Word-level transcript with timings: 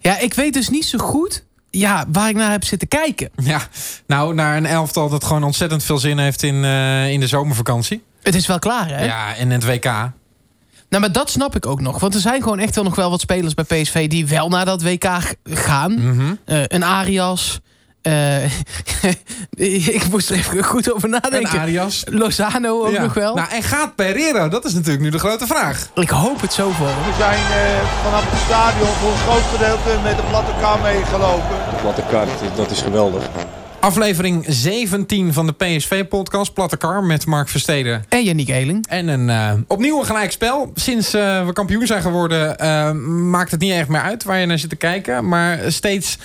Ja, 0.00 0.18
ik 0.18 0.34
weet 0.34 0.52
dus 0.52 0.68
niet 0.68 0.84
zo 0.84 0.98
goed 0.98 1.44
ja, 1.70 2.04
waar 2.12 2.28
ik 2.28 2.36
naar 2.36 2.50
heb 2.50 2.64
zitten 2.64 2.88
kijken. 2.88 3.30
Ja, 3.36 3.60
nou, 4.06 4.34
naar 4.34 4.56
een 4.56 4.66
elftal 4.66 5.08
dat 5.08 5.24
gewoon 5.24 5.44
ontzettend 5.44 5.84
veel 5.84 5.98
zin 5.98 6.18
heeft 6.18 6.42
in, 6.42 6.54
uh, 6.54 7.10
in 7.10 7.20
de 7.20 7.26
zomervakantie. 7.26 8.02
Het 8.22 8.34
is 8.34 8.46
wel 8.46 8.58
klaar, 8.58 8.88
hè? 8.88 9.04
Ja, 9.04 9.36
en 9.36 9.50
het 9.50 9.64
WK. 9.64 9.84
Nou, 9.84 11.02
maar 11.02 11.12
dat 11.12 11.30
snap 11.30 11.56
ik 11.56 11.66
ook 11.66 11.80
nog. 11.80 12.00
Want 12.00 12.14
er 12.14 12.20
zijn 12.20 12.42
gewoon 12.42 12.58
echt 12.58 12.74
wel 12.74 12.84
nog 12.84 12.94
wel 12.94 13.10
wat 13.10 13.20
spelers 13.20 13.54
bij 13.54 13.64
PSV... 13.64 14.08
die 14.08 14.26
wel 14.26 14.48
naar 14.48 14.64
dat 14.64 14.82
WK 14.82 15.34
gaan. 15.44 15.92
Mm 15.92 16.18
-hmm. 16.18 16.38
uh, 16.46 16.62
een 16.66 16.82
Arias, 16.82 17.60
uh, 18.02 18.44
ik 19.96 20.02
moest 20.10 20.30
er 20.30 20.36
even 20.36 20.64
goed 20.64 20.92
over 20.92 21.08
nadenken. 21.08 21.50
En 21.50 21.60
Arias. 21.60 22.04
Lozano 22.08 22.84
ook 22.86 22.92
ja. 22.92 23.02
nog 23.02 23.14
wel. 23.14 23.34
Nou, 23.34 23.50
en 23.50 23.62
gaat 23.62 23.94
Pereira? 23.94 24.48
Dat 24.48 24.64
is 24.64 24.72
natuurlijk 24.72 25.02
nu 25.02 25.10
de 25.10 25.18
grote 25.18 25.46
vraag. 25.46 25.88
Ik 25.94 26.08
hoop 26.08 26.40
het 26.40 26.52
zo 26.52 26.70
voor. 26.70 26.86
We 26.86 27.14
zijn 27.18 27.40
uh, 27.40 27.80
vanaf 28.04 28.30
het 28.30 28.40
stadion 28.40 28.88
voor 28.88 29.10
een 29.10 29.18
groot 29.18 29.42
gedeelte 29.52 30.02
met 30.02 30.16
de 30.16 30.22
platte 30.28 30.52
kar 30.60 30.80
meegelopen. 30.80 31.56
De 31.70 31.80
platte 31.80 32.02
kar, 32.10 32.26
dat 32.56 32.70
is 32.70 32.80
geweldig. 32.80 33.24
Aflevering 33.80 34.44
17 34.48 35.32
van 35.32 35.46
de 35.46 35.52
PSV-podcast 35.52 36.52
Platte 36.52 36.76
Kar 36.76 37.04
met 37.04 37.26
Mark 37.26 37.48
Versteden. 37.48 38.04
En 38.08 38.24
Yannick 38.24 38.48
Eeling. 38.48 38.86
En 38.88 39.08
een 39.08 39.28
uh, 39.28 39.52
opnieuw 39.66 39.98
een 39.98 40.06
gelijkspel. 40.06 40.70
Sinds 40.74 41.14
uh, 41.14 41.46
we 41.46 41.52
kampioen 41.52 41.86
zijn 41.86 42.02
geworden 42.02 42.56
uh, 42.62 42.92
maakt 43.30 43.50
het 43.50 43.60
niet 43.60 43.72
echt 43.72 43.88
meer 43.88 44.00
uit 44.00 44.24
waar 44.24 44.38
je 44.38 44.46
naar 44.46 44.58
zit 44.58 44.70
te 44.70 44.76
kijken. 44.76 45.28
Maar 45.28 45.58
steeds 45.72 46.18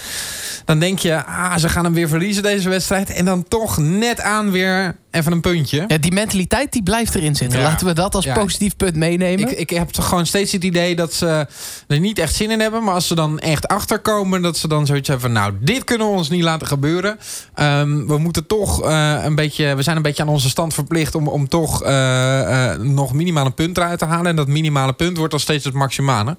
dan 0.65 0.79
denk 0.79 0.99
je, 0.99 1.25
ah, 1.25 1.57
ze 1.57 1.69
gaan 1.69 1.83
hem 1.83 1.93
weer 1.93 2.07
verliezen 2.07 2.43
deze 2.43 2.69
wedstrijd. 2.69 3.09
En 3.09 3.25
dan 3.25 3.43
toch 3.47 3.77
net 3.77 4.21
aan 4.21 4.51
weer 4.51 4.95
even 5.11 5.31
een 5.31 5.41
puntje. 5.41 5.85
Ja, 5.87 5.97
die 5.97 6.11
mentaliteit 6.11 6.71
die 6.71 6.83
blijft 6.83 7.15
erin 7.15 7.35
zitten. 7.35 7.59
Ja. 7.59 7.65
Laten 7.65 7.87
we 7.87 7.93
dat 7.93 8.15
als 8.15 8.25
ja. 8.25 8.33
positief 8.33 8.75
punt 8.75 8.95
meenemen. 8.95 9.49
Ik, 9.49 9.57
ik 9.57 9.69
heb 9.69 9.89
toch 9.89 10.07
gewoon 10.07 10.25
steeds 10.25 10.51
het 10.51 10.63
idee 10.63 10.95
dat 10.95 11.13
ze 11.13 11.47
er 11.87 11.99
niet 11.99 12.19
echt 12.19 12.35
zin 12.35 12.51
in 12.51 12.59
hebben. 12.59 12.83
Maar 12.83 12.93
als 12.93 13.07
ze 13.07 13.15
dan 13.15 13.39
echt 13.39 13.67
achterkomen, 13.67 14.41
dat 14.41 14.57
ze 14.57 14.67
dan 14.67 14.85
zoiets 14.85 15.07
hebben 15.07 15.25
van... 15.31 15.41
nou, 15.41 15.53
dit 15.59 15.83
kunnen 15.83 16.07
we 16.07 16.13
ons 16.13 16.29
niet 16.29 16.43
laten 16.43 16.67
gebeuren. 16.67 17.17
Um, 17.59 18.07
we 18.07 18.17
moeten 18.17 18.47
toch 18.47 18.85
uh, 18.85 19.19
een 19.23 19.35
beetje... 19.35 19.75
We 19.75 19.81
zijn 19.83 19.95
een 19.95 20.01
beetje 20.01 20.23
aan 20.23 20.29
onze 20.29 20.49
stand 20.49 20.73
verplicht 20.73 21.15
om, 21.15 21.27
om 21.27 21.47
toch 21.47 21.83
uh, 21.83 21.89
uh, 21.89 22.75
nog 22.75 23.13
minimaal 23.13 23.45
een 23.45 23.53
punt 23.53 23.77
eruit 23.77 23.99
te 23.99 24.05
halen. 24.05 24.25
En 24.25 24.35
dat 24.35 24.47
minimale 24.47 24.93
punt 24.93 25.17
wordt 25.17 25.31
dan 25.31 25.39
steeds 25.39 25.65
het 25.65 25.73
maximale. 25.73 26.37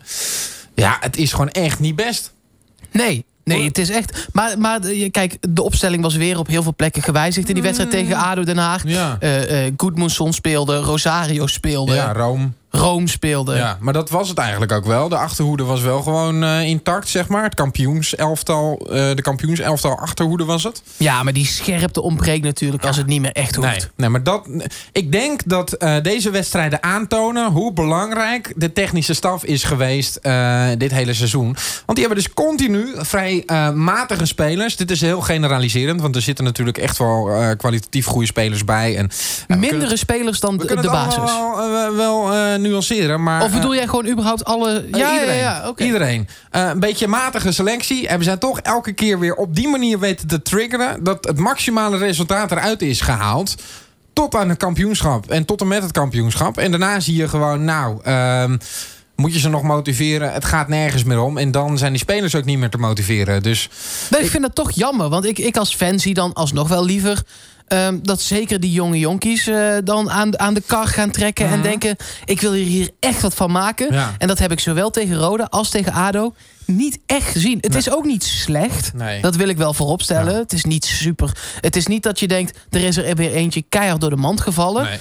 Ja, 0.75 0.97
het 1.01 1.17
is 1.17 1.31
gewoon 1.31 1.51
echt 1.51 1.79
niet 1.81 1.97
best. 1.97 2.33
Nee, 2.91 3.25
Nee, 3.55 3.65
het 3.65 3.79
is 3.79 3.91
echt. 3.91 4.29
Maar, 4.33 4.59
maar 4.59 4.81
kijk, 5.11 5.37
de 5.41 5.63
opstelling 5.63 6.03
was 6.03 6.17
weer 6.17 6.39
op 6.39 6.47
heel 6.47 6.63
veel 6.63 6.75
plekken 6.77 7.03
gewijzigd 7.03 7.49
in 7.49 7.55
die 7.55 7.63
wedstrijd 7.63 7.91
tegen 7.91 8.17
ADO 8.17 8.45
Den 8.45 8.57
Haag. 8.57 8.83
Ja. 8.87 9.17
Uh, 9.21 9.67
uh, 9.67 10.31
speelde, 10.31 10.77
Rosario 10.77 11.47
speelde. 11.47 11.95
Ja, 11.95 12.13
Rome. 12.13 12.51
Rome 12.71 13.09
speelde. 13.09 13.55
Ja, 13.55 13.79
maar 13.81 13.93
dat 13.93 14.11
was 14.11 14.29
het 14.29 14.39
eigenlijk 14.39 14.73
ook 14.73 14.85
wel. 14.85 15.09
De 15.09 15.17
achterhoede 15.17 15.65
was 15.65 15.81
wel 15.81 16.03
gewoon 16.03 16.45
uh, 16.45 16.63
intact, 16.63 17.09
zeg 17.09 17.29
maar. 17.29 17.43
Het 17.43 17.55
kampioenselftal, 17.55 18.81
uh, 18.83 18.93
de 18.93 19.23
kampioenselftal 19.23 19.99
achterhoede 19.99 20.45
was 20.45 20.63
het. 20.63 20.83
Ja, 20.97 21.23
maar 21.23 21.33
die 21.33 21.47
scherpte 21.47 22.03
ontbreekt 22.03 22.45
natuurlijk 22.45 22.85
als 22.85 22.97
het 22.97 23.07
niet 23.07 23.21
meer 23.21 23.33
echt 23.33 23.55
hoeft. 23.55 23.69
Nee, 23.69 23.89
nee 23.97 24.09
maar 24.09 24.23
dat, 24.23 24.49
ik 24.93 25.13
denk 25.13 25.41
dat 25.47 25.75
uh, 25.79 25.97
deze 26.03 26.31
wedstrijden 26.31 26.83
aantonen 26.83 27.51
hoe 27.51 27.73
belangrijk 27.73 28.53
de 28.57 28.73
technische 28.73 29.15
staf 29.15 29.45
is 29.45 29.65
geweest 29.65 30.15
dit 30.79 30.91
hele 30.91 31.15
seizoen. 31.15 31.57
Want 31.87 31.99
die 31.99 32.07
hebben 32.07 32.17
dus 32.17 32.33
continu 32.35 32.87
vrij 32.97 33.43
matige 33.75 34.27
spelers. 34.27 34.77
Dit 34.77 34.91
is 34.91 35.01
heel 35.01 35.21
generaliserend, 35.21 36.01
want 36.01 36.17
er 36.17 36.23
zitten 36.23 36.45
natuurlijk 36.45 36.79
echt 36.79 36.99
wel 36.99 37.31
kwalitatief 37.57 38.07
goede 38.07 38.27
spelers 38.27 38.65
bij. 38.65 38.97
En, 38.97 39.11
Mindere 39.49 39.79
kunnen, 39.79 39.99
spelers 39.99 40.41
dan 40.41 40.57
de, 40.57 40.67
de 40.67 40.91
basis. 40.91 41.23
wel, 41.25 41.97
wel 41.97 42.56
nuanceren. 42.59 43.23
Maar, 43.23 43.43
of 43.43 43.53
bedoel 43.53 43.75
jij 43.75 43.87
gewoon 43.87 44.07
überhaupt 44.07 44.45
alle... 44.45 44.85
Uh, 44.85 44.99
ja, 44.99 45.13
iedereen. 45.13 45.39
Ja, 45.39 45.69
okay. 45.69 45.87
iedereen. 45.87 46.29
Een 46.51 46.81
beetje 46.81 47.07
matige 47.07 47.53
selectie. 47.53 48.09
En 48.09 48.19
we 48.19 48.25
zijn 48.25 48.39
toch 48.39 48.61
elke 48.61 48.93
keer 48.93 49.19
weer 49.19 49.35
op 49.35 49.55
die 49.55 49.69
manier 49.69 49.99
weten 49.99 50.29
te 50.29 50.43
triggeren... 50.43 51.05
dat 51.05 51.25
het 51.25 51.39
maximale 51.39 51.97
resultaat 51.97 52.51
eruit 52.51 52.83
is 52.83 53.01
gehaald. 53.01 53.55
Tot 54.13 54.35
aan 54.35 54.49
het 54.49 54.59
kampioenschap. 54.59 55.31
En 55.31 55.45
tot 55.45 55.61
en 55.61 55.69
met 55.69 55.83
het 55.83 55.93
kampioenschap. 55.93 56.59
En 56.59 56.71
daarna 56.71 57.01
zie 57.01 57.17
je 57.17 57.29
gewoon, 57.29 57.65
nou... 57.65 57.99
Uh, 58.07 58.45
moet 59.17 59.33
je 59.33 59.39
ze 59.39 59.49
nog 59.49 59.63
motiveren? 59.63 60.33
Het 60.33 60.45
gaat 60.45 60.69
nergens 60.69 61.05
meer 61.05 61.21
om. 61.21 61.39
En 61.39 61.51
dan 61.51 61.79
zijn 61.79 61.93
die 61.93 62.01
spelers 62.01 62.35
ook 62.35 62.45
niet 62.45 62.59
meer 62.59 62.71
te 62.71 62.79
motiveren. 62.79 63.43
Dus 63.43 63.69
nee, 64.11 64.23
ik 64.23 64.31
vind 64.31 64.45
het 64.45 64.55
toch 64.55 64.71
jammer. 64.71 65.09
Want 65.09 65.25
ik, 65.25 65.39
ik 65.39 65.57
als 65.57 65.75
fan 65.75 65.99
zie 65.99 66.15
dan 66.15 66.33
alsnog 66.33 66.69
wel 66.69 66.85
liever... 66.85 67.23
Um, 67.69 68.01
dat 68.03 68.21
zeker 68.21 68.61
die 68.61 68.73
jonge 68.73 68.99
jonkies 68.99 69.49
uh, 69.49 69.77
dan 69.85 70.11
aan, 70.11 70.39
aan 70.39 70.55
de 70.55 70.63
kar 70.67 70.87
gaan 70.87 71.11
trekken 71.11 71.45
uh 71.45 71.51
-huh. 71.51 71.59
en 71.61 71.65
denken: 71.67 71.97
ik 72.25 72.41
wil 72.41 72.53
hier 72.53 72.91
echt 73.01 73.21
wat 73.23 73.35
van 73.35 73.51
maken. 73.51 73.93
Ja. 73.93 74.15
En 74.19 74.29
dat 74.29 74.39
heb 74.39 74.53
ik 74.53 74.61
zowel 74.61 74.91
tegen 74.91 75.17
Roda 75.17 75.47
als 75.51 75.71
tegen 75.71 75.93
Ado 75.93 76.35
niet 76.65 76.99
echt 77.07 77.29
gezien. 77.29 77.59
Het 77.61 77.71
Nee. 77.71 77.79
is 77.79 77.91
ook 77.91 78.05
niet 78.05 78.25
slecht. 78.25 78.93
Nee. 78.95 79.21
Dat 79.21 79.37
wil 79.37 79.49
ik 79.49 79.57
wel 79.57 79.75
vooropstellen. 79.75 80.33
Ja. 80.33 80.39
Het 80.39 80.53
is 80.53 80.65
niet 80.65 80.85
super. 80.85 81.37
Het 81.61 81.77
is 81.77 81.87
niet 81.87 82.03
dat 82.03 82.21
je 82.21 82.29
denkt: 82.29 82.59
er 82.71 82.83
is 82.85 82.97
er 82.97 83.17
weer 83.17 83.33
eentje 83.33 83.65
keihard 83.69 84.01
door 84.01 84.11
de 84.11 84.17
mand 84.17 84.41
gevallen. 84.41 84.85
Nee. 84.85 84.99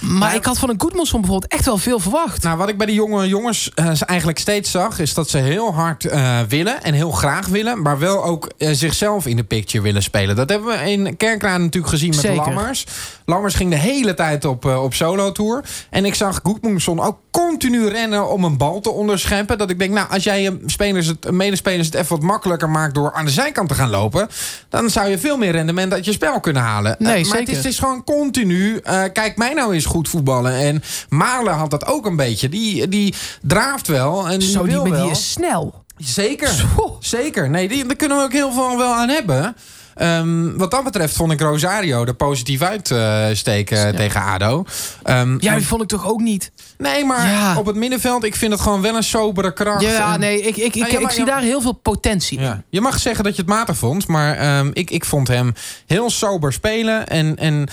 Maar 0.00 0.34
ik 0.34 0.44
had 0.44 0.58
van 0.58 0.68
een 0.68 0.80
Goedmanson 0.80 1.20
bijvoorbeeld 1.20 1.52
echt 1.52 1.64
wel 1.64 1.78
veel 1.78 1.98
verwacht. 1.98 2.42
Nou, 2.42 2.56
wat 2.56 2.68
ik 2.68 2.76
bij 2.76 2.86
die 2.86 2.94
jonge 2.94 3.28
jongens 3.28 3.70
eh, 3.74 3.92
eigenlijk 4.06 4.38
steeds 4.38 4.70
zag... 4.70 4.98
is 4.98 5.14
dat 5.14 5.30
ze 5.30 5.38
heel 5.38 5.74
hard 5.74 6.04
eh, 6.04 6.40
willen 6.48 6.82
en 6.82 6.94
heel 6.94 7.10
graag 7.10 7.46
willen... 7.46 7.82
maar 7.82 7.98
wel 7.98 8.24
ook 8.24 8.52
eh, 8.58 8.68
zichzelf 8.72 9.26
in 9.26 9.36
de 9.36 9.44
picture 9.44 9.82
willen 9.82 10.02
spelen. 10.02 10.36
Dat 10.36 10.48
hebben 10.48 10.68
we 10.68 10.90
in 10.90 11.16
Kerkraan 11.16 11.60
natuurlijk 11.60 11.92
gezien 11.92 12.10
met 12.10 12.20
Zeker. 12.20 12.36
Lammers. 12.36 12.86
Lammers 13.24 13.54
ging 13.54 13.70
de 13.70 13.76
hele 13.76 14.14
tijd 14.14 14.44
op, 14.44 14.64
op 14.64 14.94
solo-tour. 14.94 15.64
En 15.90 16.04
ik 16.04 16.14
zag 16.14 16.40
Goedmoensson 16.42 17.00
ook 17.00 17.18
continu 17.30 17.88
rennen 17.88 18.30
om 18.30 18.44
een 18.44 18.56
bal 18.56 18.80
te 18.80 18.90
onderscheppen. 18.90 19.58
Dat 19.58 19.70
ik 19.70 19.78
denk, 19.78 19.92
nou, 19.92 20.10
als 20.10 20.24
jij 20.24 20.42
je 20.42 20.62
spelers 20.66 21.06
het, 21.06 21.30
medespelers 21.30 21.86
het 21.86 21.94
even 21.94 22.16
wat 22.16 22.22
makkelijker 22.22 22.70
maakt... 22.70 22.94
door 22.94 23.12
aan 23.12 23.24
de 23.24 23.30
zijkant 23.30 23.68
te 23.68 23.74
gaan 23.74 23.90
lopen... 23.90 24.28
dan 24.68 24.90
zou 24.90 25.08
je 25.08 25.18
veel 25.18 25.36
meer 25.36 25.52
rendement 25.52 25.92
uit 25.92 26.04
je 26.04 26.12
spel 26.12 26.40
kunnen 26.40 26.62
halen. 26.62 26.96
Nee, 26.98 27.14
maar 27.14 27.24
zeker. 27.24 27.38
Het 27.38 27.48
is, 27.48 27.56
het 27.56 27.66
is 27.66 27.78
gewoon 27.78 28.04
continu... 28.04 28.80
kijk 29.12 29.36
mij 29.36 29.54
nou 29.54 29.74
eens 29.74 29.83
goed 29.86 30.08
voetballen. 30.08 30.52
En 30.54 30.82
Malen 31.08 31.54
had 31.54 31.70
dat 31.70 31.86
ook 31.86 32.06
een 32.06 32.16
beetje. 32.16 32.48
Die, 32.48 32.88
die 32.88 33.14
draaft 33.42 33.86
wel 33.86 34.28
en 34.28 34.38
die 34.38 34.48
Zo, 34.50 34.64
die, 34.84 35.10
is 35.10 35.30
snel. 35.32 35.82
Zeker, 35.96 36.48
Zo. 36.76 36.96
zeker. 37.00 37.50
Nee, 37.50 37.68
die, 37.68 37.86
daar 37.86 37.96
kunnen 37.96 38.16
we 38.18 38.22
ook 38.24 38.32
heel 38.32 38.52
veel 38.52 38.76
wel 38.76 38.92
aan 38.94 39.08
hebben. 39.08 39.56
Ehm, 39.94 40.56
wat 40.56 40.70
dat 40.70 40.84
betreft 40.84 41.16
vond 41.16 41.32
ik 41.32 41.40
Rosario 41.40 42.04
er 42.04 42.14
positief 42.14 42.62
uitsteken 42.62 43.78
Ja. 43.78 43.92
tegen 43.92 44.20
ADO. 44.22 44.64
Ehm, 45.02 45.36
Ja, 45.40 45.54
die 45.56 45.66
vond 45.66 45.82
ik 45.82 45.88
toch 45.88 46.06
ook 46.06 46.20
niet. 46.20 46.52
nee, 46.78 47.04
maar 47.04 47.26
Ja. 47.30 47.58
op 47.58 47.66
het 47.66 47.76
middenveld, 47.76 48.24
ik 48.24 48.34
vind 48.34 48.52
het 48.52 48.60
gewoon 48.60 48.80
wel 48.82 48.96
een 48.96 49.02
sobere 49.04 49.52
kracht. 49.52 49.82
Ja, 49.82 50.14
En- 50.14 50.20
nee, 50.20 50.40
ik, 50.42 50.56
ik, 50.56 50.74
ik, 50.74 50.90
Nou, 50.92 51.02
ik 51.04 51.10
zie 51.10 51.24
daar 51.24 51.40
heel 51.40 51.60
veel 51.60 51.72
potentie. 51.72 52.40
Ja. 52.40 52.62
Je 52.68 52.80
mag 52.80 52.98
zeggen 52.98 53.24
dat 53.24 53.36
je 53.36 53.42
het 53.42 53.50
matig 53.50 53.76
vond, 53.76 54.06
maar 54.06 54.36
ehm, 54.36 54.70
ik, 54.72 54.90
ik 54.90 55.04
vond 55.04 55.28
hem 55.28 55.52
heel 55.86 56.10
sober 56.10 56.52
spelen 56.52 57.06
en, 57.06 57.36
en 57.36 57.68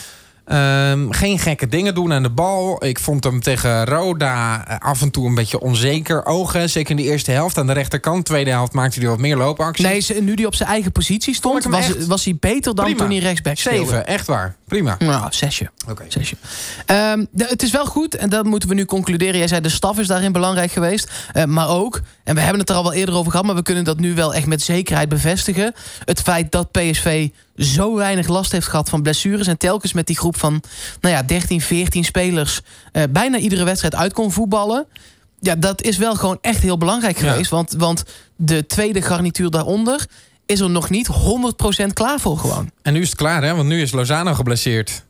ehm, 0.46 1.12
geen 1.12 1.40
gekke 1.40 1.68
dingen 1.68 1.96
doen 1.96 2.13
aan 2.13 2.24
de 2.24 2.29
bal. 2.29 2.85
Ik 2.85 3.00
vond 3.00 3.24
hem 3.24 3.41
tegen 3.41 3.85
Roda 3.85 4.68
eh, 4.68 4.78
af 4.78 5.02
en 5.02 5.12
toe 5.12 5.28
een 5.28 5.35
beetje 5.35 5.59
onzeker 5.59 6.25
ogen. 6.25 6.69
Zeker 6.69 6.91
in 6.91 6.96
de 6.96 7.03
eerste 7.03 7.31
helft 7.31 7.57
aan 7.57 7.68
de 7.68 7.74
rechterkant. 7.74 8.25
Tweede 8.25 8.50
helft 8.50 8.74
maakte 8.74 9.00
hij 9.00 9.09
wat 9.09 9.19
meer 9.19 9.38
loopacties. 9.38 10.09
Nee, 10.09 10.22
nu 10.22 10.35
die 10.35 10.46
op 10.46 10.56
zijn 10.56 10.69
eigen 10.69 10.91
positie 10.91 11.35
stond, 11.35 11.63
was, 11.63 12.06
was 12.07 12.25
hij 12.25 12.38
beter 12.40 12.75
dan 12.75 12.85
prima. 12.85 13.00
toen 13.00 13.09
hij 13.09 13.19
rechtsback 13.19 13.57
speelde. 13.57 13.78
Zeven, 13.78 14.07
echt 14.07 14.28
waar. 14.28 14.56
Prima. 14.71 14.95
Nou, 14.99 15.27
zesje. 15.33 15.69
Oké. 15.89 16.03
zesje. 16.07 16.35
Ehm, 16.85 17.25
de- 17.31 17.45
het 17.49 17.63
is 17.63 17.71
wel 17.71 17.85
goed, 17.85 18.15
en 18.15 18.29
dat 18.29 18.45
moeten 18.45 18.69
we 18.69 18.75
nu 18.75 18.85
concluderen. 18.85 19.37
Jij 19.37 19.47
zei, 19.47 19.61
de 19.61 19.69
staf 19.69 19.99
is 19.99 20.07
daarin 20.07 20.31
belangrijk 20.31 20.71
geweest. 20.71 21.09
Eh, 21.33 21.43
maar 21.43 21.67
ook, 21.69 22.01
en 22.23 22.35
we 22.35 22.41
hebben 22.41 22.59
het 22.59 22.69
er 22.69 22.75
al 22.75 22.83
wel 22.83 22.93
eerder 22.93 23.15
over 23.15 23.31
gehad... 23.31 23.45
maar 23.45 23.55
we 23.55 23.61
kunnen 23.61 23.83
dat 23.83 23.99
nu 23.99 24.13
wel 24.15 24.33
echt 24.33 24.45
met 24.45 24.61
zekerheid 24.61 25.09
bevestigen. 25.09 25.73
Het 26.05 26.21
feit 26.21 26.51
dat 26.51 26.71
PSV 26.71 27.29
zo 27.57 27.95
weinig 27.95 28.27
last 28.27 28.51
heeft 28.51 28.67
gehad 28.67 28.89
van 28.89 29.01
blessures... 29.01 29.47
en 29.47 29.57
telkens 29.57 29.93
met 29.93 30.07
die 30.07 30.17
groep 30.17 30.37
van 30.37 30.61
nou 31.01 31.15
ja, 31.15 31.23
13, 31.23 31.61
14 31.61 32.03
spelers... 32.03 32.61
eh, 32.91 33.03
bijna 33.09 33.38
iedere 33.38 33.63
wedstrijd 33.63 33.95
uit 33.95 34.13
kon 34.13 34.31
voetballen... 34.31 34.85
Ja, 35.39 35.55
dat 35.55 35.81
is 35.81 35.97
wel 35.97 36.15
gewoon 36.15 36.38
echt 36.41 36.61
heel 36.61 36.77
belangrijk 36.77 37.19
Ja. 37.21 37.29
geweest. 37.31 37.49
Want, 37.49 37.73
want 37.77 38.03
de 38.35 38.65
tweede 38.65 39.01
garnituur 39.01 39.49
daaronder 39.49 40.06
is 40.45 40.59
er 40.59 40.69
nog 40.69 40.89
niet 40.89 41.07
100% 41.07 41.93
klaar 41.93 42.19
voor 42.19 42.38
gewoon. 42.38 42.71
En 42.81 42.93
nu 42.93 43.01
is 43.01 43.07
het 43.09 43.17
klaar, 43.17 43.43
hè? 43.43 43.55
Want 43.55 43.67
nu 43.67 43.81
is 43.81 43.91
Lozano 43.91 44.33
geblesseerd. 44.33 45.03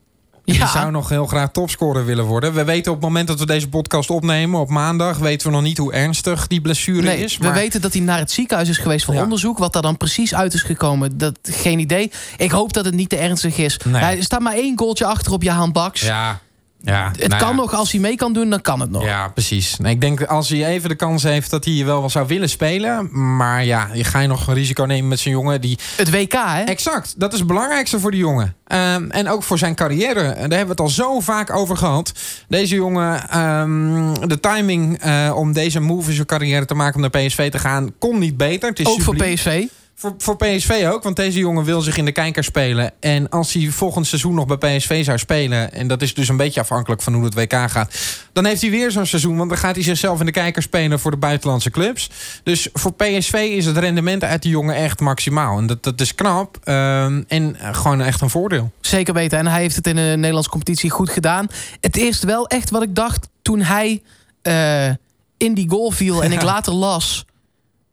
Die 0.46 0.56
Ja. 0.56 0.68
zou 0.68 0.92
nog 0.92 1.10
heel 1.10 1.26
graag 1.28 1.52
topscorer 1.52 2.06
willen 2.06 2.26
worden. 2.26 2.54
We 2.54 2.64
weten 2.64 2.92
op 2.92 2.98
het 2.98 3.08
moment 3.08 3.28
dat 3.28 3.40
we 3.40 3.46
deze 3.46 3.70
podcast 3.70 4.10
opnemen, 4.10 4.60
op 4.60 4.70
maandag, 4.70 5.18
weten 5.18 5.48
we 5.48 5.54
nog 5.54 5.62
niet 5.62 5.78
hoe 5.78 5.94
ernstig 5.94 6.48
die 6.48 6.62
blessure 6.62 7.02
Nee, 7.02 7.24
is. 7.24 7.38
we 7.38 7.52
weten 7.52 7.82
dat 7.82 7.94
hij 7.94 8.02
naar 8.02 8.18
het 8.20 8.32
ziekenhuis 8.32 8.70
is 8.70 8.78
geweest 8.78 9.06
voor 9.06 9.14
Ja. 9.14 9.24
onderzoek. 9.24 9.58
Wat 9.58 9.74
daar 9.74 9.82
dan 9.82 9.98
precies 9.98 10.34
uit 10.36 10.54
is 10.54 10.62
gekomen, 10.62 11.18
dat 11.18 11.40
geen 11.42 11.80
idee. 11.80 12.12
Ik 12.38 12.52
hoop 12.52 12.74
dat 12.74 12.86
het 12.86 12.94
niet 12.94 13.10
te 13.10 13.18
ernstig 13.18 13.58
is. 13.58 13.78
Nee. 13.86 14.02
Hij 14.02 14.22
staat 14.22 14.40
maar 14.40 14.54
één 14.54 14.78
goaltje 14.78 15.06
achter 15.06 15.32
op 15.32 15.44
Jahan 15.44 15.72
Baks. 15.72 16.02
Ja, 16.02 16.40
Ja, 16.84 17.12
Het 17.18 17.28
nou 17.28 17.42
kan 17.42 17.50
ja. 17.50 17.56
nog, 17.56 17.74
als 17.74 17.92
hij 17.92 18.02
mee 18.02 18.16
kan 18.16 18.34
doen, 18.34 18.50
dan 18.50 18.62
kan 18.62 18.80
het 18.80 18.92
nog. 18.92 19.04
Ja, 19.04 19.28
precies. 19.28 19.78
Nee, 19.78 19.94
ik 19.94 20.02
denk 20.02 20.24
als 20.24 20.50
hij 20.50 20.66
even 20.66 20.90
de 20.90 20.96
kans 20.96 21.24
heeft 21.24 21.50
dat 21.50 21.66
hij 21.66 21.86
wel 21.86 22.10
zou 22.10 22.28
willen 22.28 22.50
spelen. 22.50 23.10
Maar 23.38 23.66
ja, 23.66 23.90
je 23.94 24.04
ga 24.04 24.20
je 24.20 24.28
nog 24.28 24.48
een 24.48 24.54
risico 24.54 24.84
nemen 24.84 25.08
met 25.08 25.20
zo'n 25.20 25.32
jongen 25.32 25.62
die. 25.62 25.78
Het 25.96 26.12
WK, 26.12 26.34
hè? 26.34 26.64
Exact, 26.64 27.14
dat 27.18 27.34
is 27.34 27.40
het 27.40 27.48
belangrijkste 27.48 28.00
voor 28.00 28.12
die 28.12 28.20
jongen. 28.20 28.56
Ehm, 28.68 29.10
en 29.10 29.30
ook 29.30 29.44
voor 29.44 29.58
zijn 29.58 29.76
carrière. 29.76 30.24
Daar 30.24 30.34
hebben 30.40 30.60
we 30.66 30.70
het 30.70 30.80
al 30.80 30.90
zo 30.90 31.20
vaak 31.20 31.56
over 31.56 31.78
gehad. 31.78 32.12
Deze 32.48 32.76
jongen, 32.76 33.30
ehm, 33.30 34.14
de 34.28 34.40
timing 34.40 35.00
eh, 35.00 35.32
om 35.36 35.54
deze 35.54 35.80
move 35.80 36.10
in 36.10 36.16
zijn 36.16 36.28
carrière 36.28 36.66
te 36.66 36.74
maken 36.74 36.96
om 36.96 37.02
naar 37.02 37.26
PSV 37.26 37.52
te 37.52 37.60
gaan, 37.60 37.94
kon 38.00 38.20
niet 38.20 38.38
beter. 38.38 38.70
Het 38.70 38.80
is 38.80 38.86
Ook 38.88 39.02
voor. 39.02 39.16
PSV. 39.16 39.64
Voor, 40.02 40.14
voor 40.18 40.38
PSV 40.38 40.88
ook, 40.92 41.04
want 41.04 41.16
deze 41.16 41.40
jongen 41.40 41.64
wil 41.64 41.82
zich 41.82 41.98
in 41.98 42.06
de 42.06 42.12
kijker 42.12 42.44
spelen. 42.44 42.92
En 43.00 43.30
als 43.30 43.54
hij 43.54 43.68
volgend 43.68 44.08
seizoen 44.08 44.34
nog 44.34 44.58
bij 44.58 44.78
PSV 44.78 45.06
zou 45.06 45.18
spelen... 45.18 45.74
en 45.74 45.88
dat 45.88 46.02
is 46.02 46.14
dus 46.14 46.28
een 46.28 46.38
beetje 46.38 46.60
afhankelijk 46.60 47.02
van 47.02 47.14
hoe 47.14 47.24
het 47.24 47.34
WK 47.34 47.54
gaat... 47.54 47.96
dan 48.34 48.46
heeft 48.46 48.62
hij 48.62 48.70
weer 48.70 48.92
zo'n 48.92 49.06
seizoen, 49.06 49.38
want 49.38 49.50
dan 49.50 49.58
gaat 49.58 49.76
hij 49.76 49.84
zichzelf 49.84 50.20
in 50.20 50.26
de 50.26 50.32
kijker 50.32 50.62
spelen... 50.62 51.00
voor 51.00 51.12
de 51.12 51.18
buitenlandse 51.18 51.70
clubs. 51.70 52.10
Dus 52.44 52.70
voor 52.74 52.94
PSV 52.94 53.34
is 53.34 53.66
het 53.66 53.78
rendement 53.78 54.24
uit 54.24 54.42
die 54.42 54.52
jongen 54.52 54.76
echt 54.76 55.00
maximaal. 55.00 55.58
En 55.58 55.68
dat, 55.68 55.84
dat 55.84 56.02
is 56.02 56.16
knap 56.16 56.58
ehm, 56.64 57.24
en 57.28 57.56
gewoon 57.60 58.02
echt 58.02 58.22
een 58.22 58.30
voordeel. 58.30 58.72
Zeker 58.80 59.14
weten. 59.14 59.38
En 59.38 59.48
hij 59.48 59.62
heeft 59.62 59.76
het 59.76 59.88
in 59.88 59.96
de 59.96 60.14
Nederlandse 60.16 60.50
competitie 60.50 60.90
goed 60.90 61.10
gedaan. 61.10 61.48
Het 61.82 61.96
eerste 61.96 62.26
wel 62.26 62.48
echt 62.48 62.70
wat 62.70 62.82
ik 62.82 62.96
dacht 62.96 63.30
toen 63.42 63.62
hij 63.62 64.02
eh, 64.42 64.88
in 65.38 65.54
die 65.54 65.70
goal 65.70 65.92
viel... 65.92 66.24
en 66.24 66.32
ik 66.32 66.42
later 66.42 66.74
las 66.74 67.26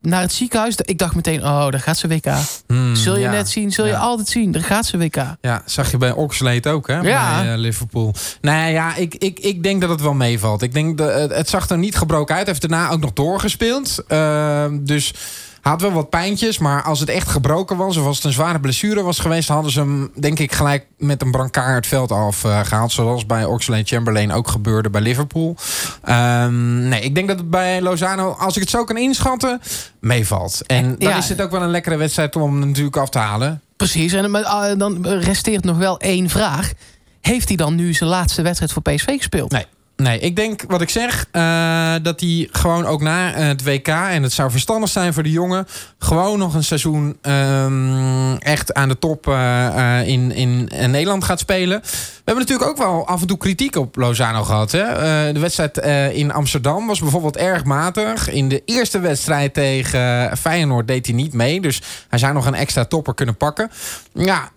naar 0.08 0.20
het 0.20 0.32
ziekenhuis. 0.32 0.76
Ik 0.76 0.98
dacht 0.98 1.14
meteen, 1.14 1.40
oh, 1.42 1.70
daar 1.70 1.80
gaat 1.80 1.96
ze 1.96 2.08
WK. 2.08 2.26
Hmm, 2.66 2.96
Zul 2.96 3.14
je 3.14 3.20
ja. 3.20 3.30
net 3.30 3.48
zien, 3.48 3.72
zul 3.72 3.84
je 3.84 3.90
Ja. 3.92 3.98
altijd 3.98 4.28
zien. 4.28 4.52
Daar 4.52 4.62
gaat 4.62 4.86
ze 4.86 4.98
WK. 4.98 5.16
Ja, 5.40 5.62
zag 5.64 5.90
je 5.90 5.96
bij 5.96 6.12
Oxlade 6.12 6.68
ook, 6.68 6.86
hè? 6.86 6.98
Ja. 7.00 7.40
Bij 7.42 7.52
eh, 7.52 7.58
Liverpool. 7.58 8.14
Nou 8.40 8.70
ja, 8.70 8.94
ik, 8.96 9.14
ik, 9.14 9.38
ik 9.38 9.62
denk 9.62 9.80
dat 9.80 9.90
het 9.90 10.00
wel 10.00 10.14
meevalt. 10.14 10.62
Ik 10.62 10.72
denk 10.74 10.98
dat 10.98 11.30
het, 11.30 11.48
zag 11.48 11.68
er 11.68 11.78
niet 11.78 11.96
gebroken 11.96 12.34
uit. 12.34 12.46
Hij 12.46 12.54
heeft 12.54 12.70
daarna 12.70 12.90
ook 12.90 13.00
nog 13.00 13.12
doorgespeeld. 13.12 14.04
Ehm, 14.08 14.78
dus 14.84 15.14
had 15.60 15.80
wel 15.80 15.92
wat 15.92 16.10
pijntjes. 16.10 16.58
Maar 16.58 16.82
als 16.82 17.00
het 17.00 17.08
echt 17.08 17.28
gebroken 17.28 17.76
was, 17.76 17.96
of 17.96 18.06
als 18.06 18.16
het 18.16 18.24
een 18.24 18.32
zware 18.32 18.60
blessure 18.60 19.02
was 19.02 19.18
geweest, 19.18 19.48
hadden 19.48 19.72
ze 19.72 19.80
hem, 19.80 20.10
denk 20.14 20.38
ik, 20.38 20.52
gelijk 20.52 20.86
met 20.98 21.22
een 21.22 21.30
brancard 21.30 21.74
het 21.74 21.86
veld 21.86 22.12
afgehaald. 22.12 22.92
zoals 22.92 23.26
bij 23.26 23.44
Oxlade 23.44 23.84
Chamberlain 23.84 24.32
ook 24.32 24.48
gebeurde 24.48 24.90
bij 24.90 25.00
Liverpool. 25.00 25.56
Ehm, 26.02 26.88
nee, 26.88 27.00
ik 27.00 27.14
denk 27.14 27.28
dat 27.28 27.38
het 27.38 27.50
bij 27.50 27.80
Lozano, 27.82 28.30
als 28.38 28.54
ik 28.54 28.60
het 28.60 28.70
zo 28.70 28.84
kan 28.84 28.96
inschatten, 28.96 29.60
meevalt. 30.00 30.62
En 30.66 30.96
dan 30.98 31.08
Ja. 31.08 31.16
is 31.16 31.26
dit 31.26 31.40
ook 31.42 31.50
wel 31.50 31.62
een 31.62 31.70
lekkere 31.70 31.96
wedstrijd 31.96 32.36
om 32.36 32.42
hem 32.42 32.68
natuurlijk 32.68 32.96
af 32.96 33.08
te 33.08 33.18
halen. 33.18 33.60
Precies. 33.76 34.12
En 34.12 34.44
ah, 34.44 34.78
dan 34.78 35.06
resteert 35.06 35.64
nog 35.64 35.76
wel 35.76 35.98
één 35.98 36.28
vraag. 36.28 36.72
Heeft 37.20 37.48
hij 37.48 37.56
dan 37.56 37.74
nu 37.74 37.94
zijn 37.94 38.10
laatste 38.10 38.42
wedstrijd 38.42 38.72
voor 38.72 38.82
PSV 38.82 39.16
gespeeld? 39.16 39.50
Nee. 39.52 39.66
Nee, 40.02 40.18
ik 40.18 40.36
denk 40.36 40.62
wat 40.68 40.80
ik 40.80 40.90
zeg, 40.90 41.26
eh, 41.30 41.94
dat 42.02 42.20
hij 42.20 42.48
gewoon 42.52 42.86
ook 42.86 43.00
na 43.00 43.34
eh, 43.34 43.46
het 43.46 43.64
WK, 43.64 43.88
en 43.88 44.22
het 44.22 44.32
zou 44.32 44.50
verstandig 44.50 44.90
zijn 44.90 45.12
voor 45.12 45.22
de 45.22 45.30
jongen, 45.30 45.66
gewoon 45.98 46.38
nog 46.38 46.54
een 46.54 46.64
seizoen 46.64 47.16
ehm, 47.20 48.34
echt 48.36 48.74
aan 48.74 48.88
de 48.88 48.98
top 48.98 49.28
eh, 49.28 50.00
in, 50.04 50.32
in, 50.32 50.68
in 50.68 50.90
Nederland 50.90 51.24
gaat 51.24 51.38
spelen. 51.38 51.80
We 51.80 52.34
hebben 52.34 52.44
natuurlijk 52.44 52.70
ook 52.70 52.86
wel 52.86 53.06
af 53.06 53.20
en 53.20 53.26
toe 53.26 53.36
kritiek 53.36 53.76
op 53.76 53.96
Lozano 53.96 54.44
gehad. 54.44 54.72
Hè? 54.72 54.84
De 55.32 55.40
wedstrijd 55.40 55.78
in 56.14 56.32
Amsterdam 56.32 56.86
was 56.86 57.00
bijvoorbeeld 57.00 57.36
erg 57.36 57.64
matig. 57.64 58.30
In 58.30 58.48
de 58.48 58.62
eerste 58.64 58.98
wedstrijd 58.98 59.54
tegen 59.54 60.36
Feyenoord 60.36 60.86
deed 60.86 61.06
hij 61.06 61.14
niet 61.14 61.32
mee. 61.32 61.60
Dus 61.60 61.82
hij 62.08 62.18
zou 62.18 62.34
nog 62.34 62.46
een 62.46 62.54
extra 62.54 62.84
topper 62.84 63.14
kunnen 63.14 63.36
pakken. 63.36 63.70
Ja, 64.12 64.50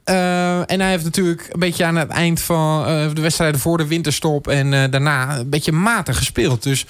en 0.65 0.79
hij 0.79 0.89
heeft 0.89 1.03
natuurlijk 1.03 1.47
een 1.51 1.59
beetje 1.59 1.85
aan 1.85 1.95
het 1.95 2.09
eind 2.09 2.41
van 2.41 2.83
de 3.13 3.21
wedstrijden 3.21 3.59
voor 3.59 3.77
de 3.77 3.87
winterstop 3.87 4.47
en 4.47 4.73
eh, 4.73 4.91
een 5.39 5.49
beetje 5.49 5.71
matig 5.71 6.17
gespeeld. 6.17 6.63
Dus 6.63 6.81
een 6.81 6.87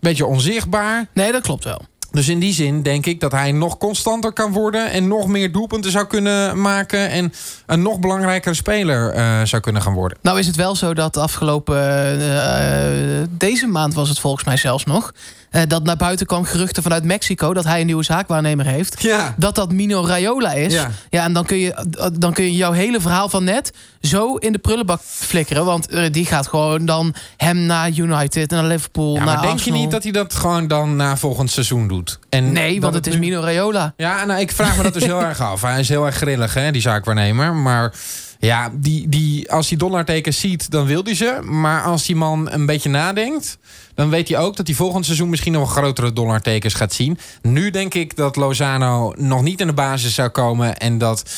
beetje 0.00 0.26
onzichtbaar. 0.26 1.06
Nee, 1.12 1.32
dat 1.32 1.42
klopt 1.42 1.64
wel. 1.64 1.80
Dus 2.10 2.28
in 2.28 2.38
die 2.38 2.52
zin 2.52 2.82
denk 2.82 3.06
ik 3.06 3.20
dat 3.20 3.32
hij 3.32 3.52
nog 3.52 3.78
constanter 3.78 4.32
kan 4.32 4.52
worden 4.52 4.90
en 4.90 5.08
nog 5.08 5.26
meer 5.26 5.52
doelpunten 5.52 5.90
zou 5.90 6.06
kunnen 6.06 6.60
maken 6.60 7.10
en 7.10 7.32
een 7.66 7.82
nog 7.82 7.98
belangrijkere 8.00 8.54
speler 8.54 9.10
eh, 9.10 9.40
zou 9.44 9.62
kunnen 9.62 9.82
gaan 9.82 9.94
worden. 9.94 10.18
Nou 10.22 10.38
is 10.38 10.46
het 10.46 10.56
wel 10.56 10.76
zo 10.76 10.94
dat 10.94 11.16
afgelopen... 11.16 11.76
eh, 11.76 13.20
eh, 13.20 13.28
deze 13.30 13.66
maand 13.66 13.94
was 13.94 14.08
het 14.08 14.18
volgens 14.18 14.44
mij 14.44 14.56
zelfs 14.56 14.84
nog... 14.84 15.12
eh, 15.50 15.62
dat 15.68 15.84
naar 15.84 15.96
buiten 15.96 16.26
kwam 16.26 16.44
geruchten 16.44 16.82
vanuit 16.82 17.04
Mexico... 17.04 17.54
dat 17.54 17.64
hij 17.64 17.80
een 17.80 17.86
nieuwe 17.86 18.04
zaakwaarnemer 18.04 18.66
heeft. 18.66 19.02
Ja. 19.02 19.34
Dat 19.36 19.54
dat 19.54 19.72
Mino 19.72 20.04
Raiola 20.06 20.52
is. 20.52 20.72
Ja. 20.72 20.90
Ja, 21.10 21.24
en 21.24 21.32
dan 21.32 21.44
kun, 21.44 21.58
je, 21.58 21.86
dan 22.18 22.32
kun 22.32 22.44
je 22.44 22.54
jouw 22.54 22.72
hele 22.72 23.00
verhaal 23.00 23.28
van 23.28 23.44
net... 23.44 23.72
zo 24.00 24.34
in 24.34 24.52
de 24.52 24.58
prullenbak 24.58 25.00
flikkeren. 25.04 25.64
Want 25.64 25.88
eh, 25.88 26.12
die 26.12 26.26
gaat 26.26 26.46
gewoon 26.46 26.84
dan 26.84 27.14
hem 27.36 27.58
naar 27.66 27.90
United, 27.90 28.50
naar 28.50 28.64
Liverpool, 28.64 29.12
Ja, 29.14 29.16
naar 29.18 29.26
maar 29.26 29.40
denk 29.40 29.52
Arsenal. 29.52 29.76
je 29.76 29.82
niet 29.82 29.92
dat 29.92 30.02
hij 30.02 30.12
dat 30.12 30.34
gewoon 30.34 30.66
dan 30.68 30.96
na 30.96 31.16
volgend 31.16 31.50
seizoen 31.50 31.88
doet? 31.88 32.18
En 32.28 32.52
Nee, 32.52 32.80
want 32.80 32.94
het 32.94 33.06
is 33.06 33.16
Mino 33.18 33.40
Raiola. 33.40 33.92
Ja, 33.96 34.24
nou, 34.24 34.40
ik 34.40 34.52
vraag 34.52 34.76
me 34.76 34.82
dat 34.82 34.92
dus 34.94 35.04
heel 35.12 35.22
erg 35.22 35.40
af. 35.40 35.62
Hij 35.62 35.80
is 35.80 35.88
heel 35.88 36.06
erg 36.06 36.14
grillig, 36.16 36.54
hè, 36.54 36.70
die 36.70 36.82
zaakwaarnemer. 36.82 37.54
Maar 37.54 37.92
ja, 38.38 38.70
die, 38.74 39.08
die, 39.08 39.52
als 39.52 39.68
hij 39.68 39.78
dollartekens 39.78 40.40
ziet, 40.40 40.70
dan 40.70 40.86
wil 40.86 41.02
hij 41.02 41.14
ze. 41.14 41.38
Maar 41.42 41.82
als 41.82 42.06
die 42.06 42.16
man 42.16 42.50
een 42.50 42.66
beetje 42.66 42.88
nadenkt... 42.88 43.58
dan 43.94 44.10
weet 44.10 44.28
hij 44.28 44.38
ook 44.38 44.56
dat 44.56 44.66
hij 44.66 44.76
volgend 44.76 45.04
seizoen 45.04 45.28
misschien 45.28 45.52
nog 45.52 45.70
grotere 45.70 46.12
dollartekens 46.12 46.74
gaat 46.74 46.92
zien. 46.92 47.18
Nu 47.42 47.70
denk 47.70 47.94
ik 47.94 48.16
dat 48.16 48.36
Lozano 48.36 49.12
nog 49.16 49.42
niet 49.42 49.60
in 49.60 49.66
de 49.66 49.72
basis 49.72 50.14
zou 50.14 50.28
komen... 50.28 50.76
en 50.76 50.98
dat 50.98 51.30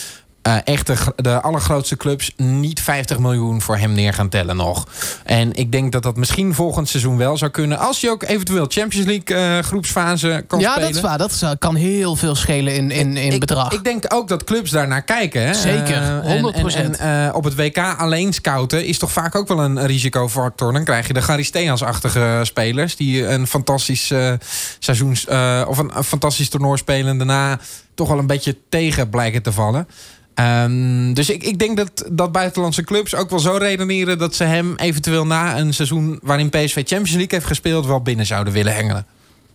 eh, 0.42 0.56
echt 0.64 0.86
de, 0.86 0.96
gr- 0.96 1.10
de 1.16 1.40
allergrootste 1.40 1.96
clubs 1.96 2.32
niet 2.36 2.80
50 2.80 3.18
miljoen 3.18 3.60
voor 3.60 3.76
hem 3.76 3.92
neer 3.92 4.12
gaan 4.14 4.28
tellen 4.28 4.56
nog. 4.56 4.86
En 5.24 5.52
ik 5.54 5.72
denk 5.72 5.92
dat 5.92 6.02
dat 6.02 6.16
misschien 6.16 6.54
volgend 6.54 6.88
seizoen 6.88 7.16
wel 7.16 7.36
zou 7.36 7.50
kunnen... 7.50 7.78
als 7.78 8.00
hij 8.00 8.10
ook 8.10 8.22
eventueel 8.22 8.66
Champions 8.68 9.06
League 9.06 9.36
eh, 9.56 9.64
groepsfase 9.64 10.44
kan 10.46 10.58
Ja, 10.60 10.70
spelen. 10.70 10.86
dat 10.88 10.96
is 10.96 11.02
waar. 11.02 11.18
Dat 11.18 11.30
is- 11.30 11.44
kan 11.58 11.74
heel 11.74 12.16
veel 12.16 12.34
schelen 12.34 12.74
in, 12.74 12.90
in, 12.90 13.16
in 13.16 13.32
ik, 13.32 13.40
bedrag. 13.40 13.72
Ik 13.72 13.84
denk 13.84 14.04
ook 14.08 14.28
dat 14.28 14.44
clubs 14.44 14.70
daarnaar 14.70 15.02
kijken. 15.02 15.42
Hè? 15.46 15.54
Zeker, 15.54 15.94
Eh, 16.22 16.34
en- 16.34 16.42
100%. 16.42 16.76
En, 16.76 16.98
en, 16.98 17.26
eh, 17.28 17.34
op 17.34 17.44
het 17.44 17.54
WK 17.54 17.78
alleen 17.98 18.32
scouten 18.32 18.84
is 18.86 18.98
toch 18.98 19.12
vaak 19.12 19.34
ook 19.34 19.48
wel 19.48 19.60
een 19.60 19.86
risicofactor. 19.86 20.72
Dan 20.72 20.84
krijg 20.84 21.06
je 21.06 21.12
de 21.12 21.22
Garisteas-achtige 21.22 22.40
spelers... 22.42 22.96
die 22.96 23.26
een 23.26 23.46
fantastisch 23.46 24.10
eh, 24.10 24.32
seizoens... 24.78 25.26
eh, 25.26 25.62
of 25.68 25.78
een, 25.78 25.90
een 25.96 26.04
fantastisch 26.04 26.48
toernooi 26.48 26.78
spelen... 26.78 27.08
en 27.10 27.18
daarna 27.18 27.58
toch 28.00 28.08
wel 28.08 28.18
een 28.18 28.26
beetje 28.26 28.56
tegen 28.68 29.10
blijken 29.10 29.42
te 29.42 29.52
vallen. 29.52 29.88
Ehm, 30.34 31.12
dus 31.12 31.30
ik, 31.30 31.42
ik 31.42 31.58
denk 31.58 31.76
dat, 31.76 32.04
dat 32.12 32.32
buitenlandse 32.32 32.84
clubs 32.84 33.14
ook 33.14 33.30
wel 33.30 33.38
zo 33.38 33.56
redeneren... 33.56 34.18
dat 34.18 34.34
ze 34.34 34.44
hem 34.44 34.74
eventueel 34.76 35.26
na 35.26 35.58
een 35.58 35.74
seizoen... 35.74 36.18
waarin 36.22 36.48
PSV 36.50 36.74
Champions 36.74 37.10
League 37.10 37.28
heeft 37.30 37.46
gespeeld... 37.46 37.86
wel 37.86 38.00
binnen 38.02 38.26
zouden 38.26 38.52
willen 38.52 38.74
hengelen. 38.74 39.06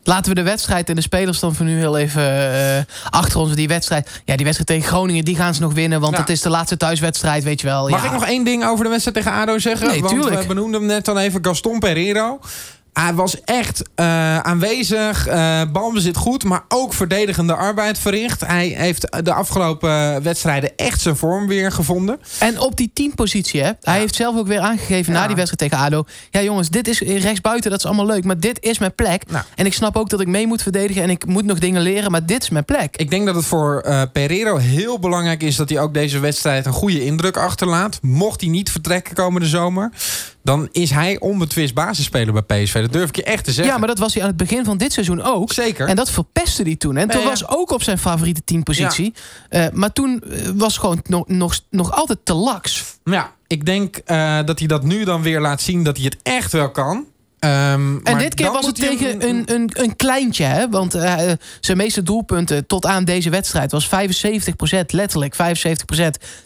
Laten 0.03 0.29
we 0.29 0.35
de 0.35 0.43
wedstrijd 0.43 0.89
en 0.89 0.95
de 0.95 1.01
spelers 1.01 1.39
dan 1.39 1.55
voor 1.55 1.65
nu 1.65 1.77
heel 1.77 1.97
even 1.97 2.53
eh, 2.53 2.83
achter 3.09 3.39
ons. 3.39 3.55
Die 3.55 3.67
wedstrijd, 3.67 4.21
ja, 4.25 4.35
die 4.35 4.45
wedstrijd 4.45 4.67
tegen 4.67 4.95
Groningen, 4.95 5.25
die 5.25 5.35
gaan 5.35 5.53
ze 5.53 5.61
nog 5.61 5.73
winnen. 5.73 5.99
Want 5.99 6.13
Ja. 6.13 6.19
het 6.19 6.29
is 6.29 6.41
de 6.41 6.49
laatste 6.49 6.77
thuiswedstrijd, 6.77 7.43
weet 7.43 7.61
je 7.61 7.67
wel. 7.67 7.89
Mag 7.89 7.99
ja. 8.01 8.05
ik 8.05 8.11
nog 8.13 8.25
één 8.25 8.43
ding 8.43 8.65
over 8.65 8.83
de 8.83 8.89
wedstrijd 8.89 9.17
tegen 9.17 9.31
ADO 9.31 9.59
zeggen? 9.59 9.87
Nee, 9.87 10.01
Want 10.01 10.13
tuurlijk. 10.13 10.41
we 10.41 10.47
benoemden 10.47 10.79
hem 10.79 10.89
net 10.89 11.05
dan 11.05 11.17
even 11.17 11.45
Gaston 11.45 11.79
Pereiro. 11.79 12.39
Hij 12.99 13.13
was 13.13 13.43
echt 13.43 13.81
eh, 13.95 14.37
aanwezig, 14.39 15.27
eh 15.27 15.61
balbezit 15.71 16.17
goed, 16.17 16.43
maar 16.43 16.63
ook 16.67 16.93
verdedigende 16.93 17.53
arbeid 17.55 17.99
verricht. 17.99 18.41
Hij 18.45 18.67
heeft 18.67 19.25
de 19.25 19.33
afgelopen 19.33 20.23
wedstrijden 20.23 20.71
echt 20.75 21.01
zijn 21.01 21.15
vorm 21.15 21.47
weer 21.47 21.71
gevonden. 21.71 22.19
En 22.39 22.59
op 22.59 22.75
die 22.75 22.91
teampositie, 22.93 23.61
hè. 23.61 23.71
Hij 23.81 23.99
heeft 23.99 24.15
zelf 24.15 24.37
ook 24.37 24.47
weer 24.47 24.59
aangegeven 24.59 25.13
Ja. 25.13 25.19
na 25.19 25.27
die 25.27 25.35
wedstrijd 25.35 25.71
tegen 25.71 25.85
ADO. 25.85 26.03
Ja 26.29 26.41
jongens, 26.41 26.69
dit 26.69 26.87
is 26.87 26.99
rechtsbuiten, 26.99 27.69
dat 27.71 27.79
is 27.79 27.85
allemaal 27.85 28.05
leuk. 28.05 28.23
Maar 28.23 28.39
dit 28.39 28.57
is 28.63 28.79
mijn 28.79 28.95
plek. 28.95 29.23
Nou. 29.31 29.43
En 29.55 29.65
ik 29.65 29.73
snap 29.73 29.95
ook 29.97 30.09
dat 30.09 30.21
ik 30.21 30.27
mee 30.27 30.47
moet 30.47 30.61
verdedigen. 30.61 31.03
En 31.03 31.09
ik 31.09 31.25
moet 31.25 31.45
nog 31.45 31.59
dingen 31.59 31.81
leren, 31.81 32.11
maar 32.11 32.25
dit 32.25 32.41
is 32.43 32.49
mijn 32.49 32.65
plek. 32.65 32.97
Ik 32.97 33.09
denk 33.09 33.25
dat 33.25 33.35
het 33.35 33.45
voor 33.45 33.79
eh 33.79 34.01
Pereiro 34.13 34.57
heel 34.57 34.99
belangrijk 34.99 35.43
is 35.43 35.55
dat 35.55 35.69
hij 35.69 35.79
ook 35.79 35.93
deze 35.93 36.19
wedstrijd 36.19 36.65
een 36.65 36.73
goede 36.73 37.05
indruk 37.05 37.37
achterlaat. 37.37 37.99
Mocht 38.01 38.41
hij 38.41 38.49
niet 38.49 38.71
vertrekken 38.71 39.15
komende 39.15 39.47
zomer, 39.47 39.91
dan 40.45 40.69
is 40.71 40.89
hij 40.89 41.19
onbetwist 41.19 41.73
basisspeler 41.73 42.43
bij 42.43 42.63
PSV. 42.63 42.81
Dat 42.81 42.93
durf 42.93 43.09
ik 43.09 43.15
je 43.15 43.23
echt 43.23 43.43
te 43.43 43.51
zeggen. 43.51 43.73
Ja, 43.73 43.79
maar 43.79 43.87
dat 43.87 43.99
was 43.99 44.13
hij 44.13 44.21
aan 44.21 44.27
het 44.27 44.37
begin 44.37 44.65
van 44.65 44.77
dit 44.77 44.93
seizoen 44.93 45.21
ook. 45.21 45.53
Zeker. 45.53 45.87
En 45.87 45.95
dat 45.95 46.11
verpestte 46.11 46.63
hij 46.63 46.75
toen. 46.75 46.97
En 46.97 47.07
Nee, 47.07 47.15
toen 47.15 47.25
ja. 47.25 47.29
was 47.29 47.47
ook 47.47 47.71
op 47.71 47.83
zijn 47.83 47.97
favoriete 47.97 48.43
teampositie. 48.43 49.13
Eh, 49.49 49.65
maar 49.73 49.93
toen 49.93 50.21
eh, 50.21 50.49
was 50.55 50.77
gewoon 50.77 50.99
nog, 51.03 51.27
nog, 51.27 51.59
nog 51.69 51.91
altijd 51.91 52.19
te 52.23 52.33
laks. 52.33 52.83
Ja, 53.03 53.31
ik 53.47 53.65
denk 53.65 53.97
eh, 53.97 54.39
dat 54.45 54.59
hij 54.59 54.67
dat 54.67 54.83
nu 54.83 55.03
dan 55.03 55.21
weer 55.21 55.39
laat 55.39 55.61
zien 55.61 55.83
dat 55.83 55.95
hij 55.95 56.05
het 56.05 56.17
echt 56.23 56.51
wel 56.51 56.71
kan. 56.71 57.05
Ehm, 57.39 57.97
En 58.03 58.17
dit 58.17 58.33
keer 58.33 58.51
was 58.51 58.65
het 58.65 58.75
tegen 58.75 59.27
een, 59.27 59.43
een, 59.45 59.69
een 59.73 59.95
kleintje. 59.95 60.43
Hè? 60.43 60.69
Want 60.69 60.93
eh, 60.93 61.31
zijn 61.59 61.77
meeste 61.77 62.03
doelpunten 62.03 62.67
tot 62.67 62.85
aan 62.85 63.05
deze 63.05 63.29
wedstrijd 63.29 63.71
was 63.71 63.87
75%, 63.87 63.89
letterlijk 64.87 65.35
75% 65.35 65.39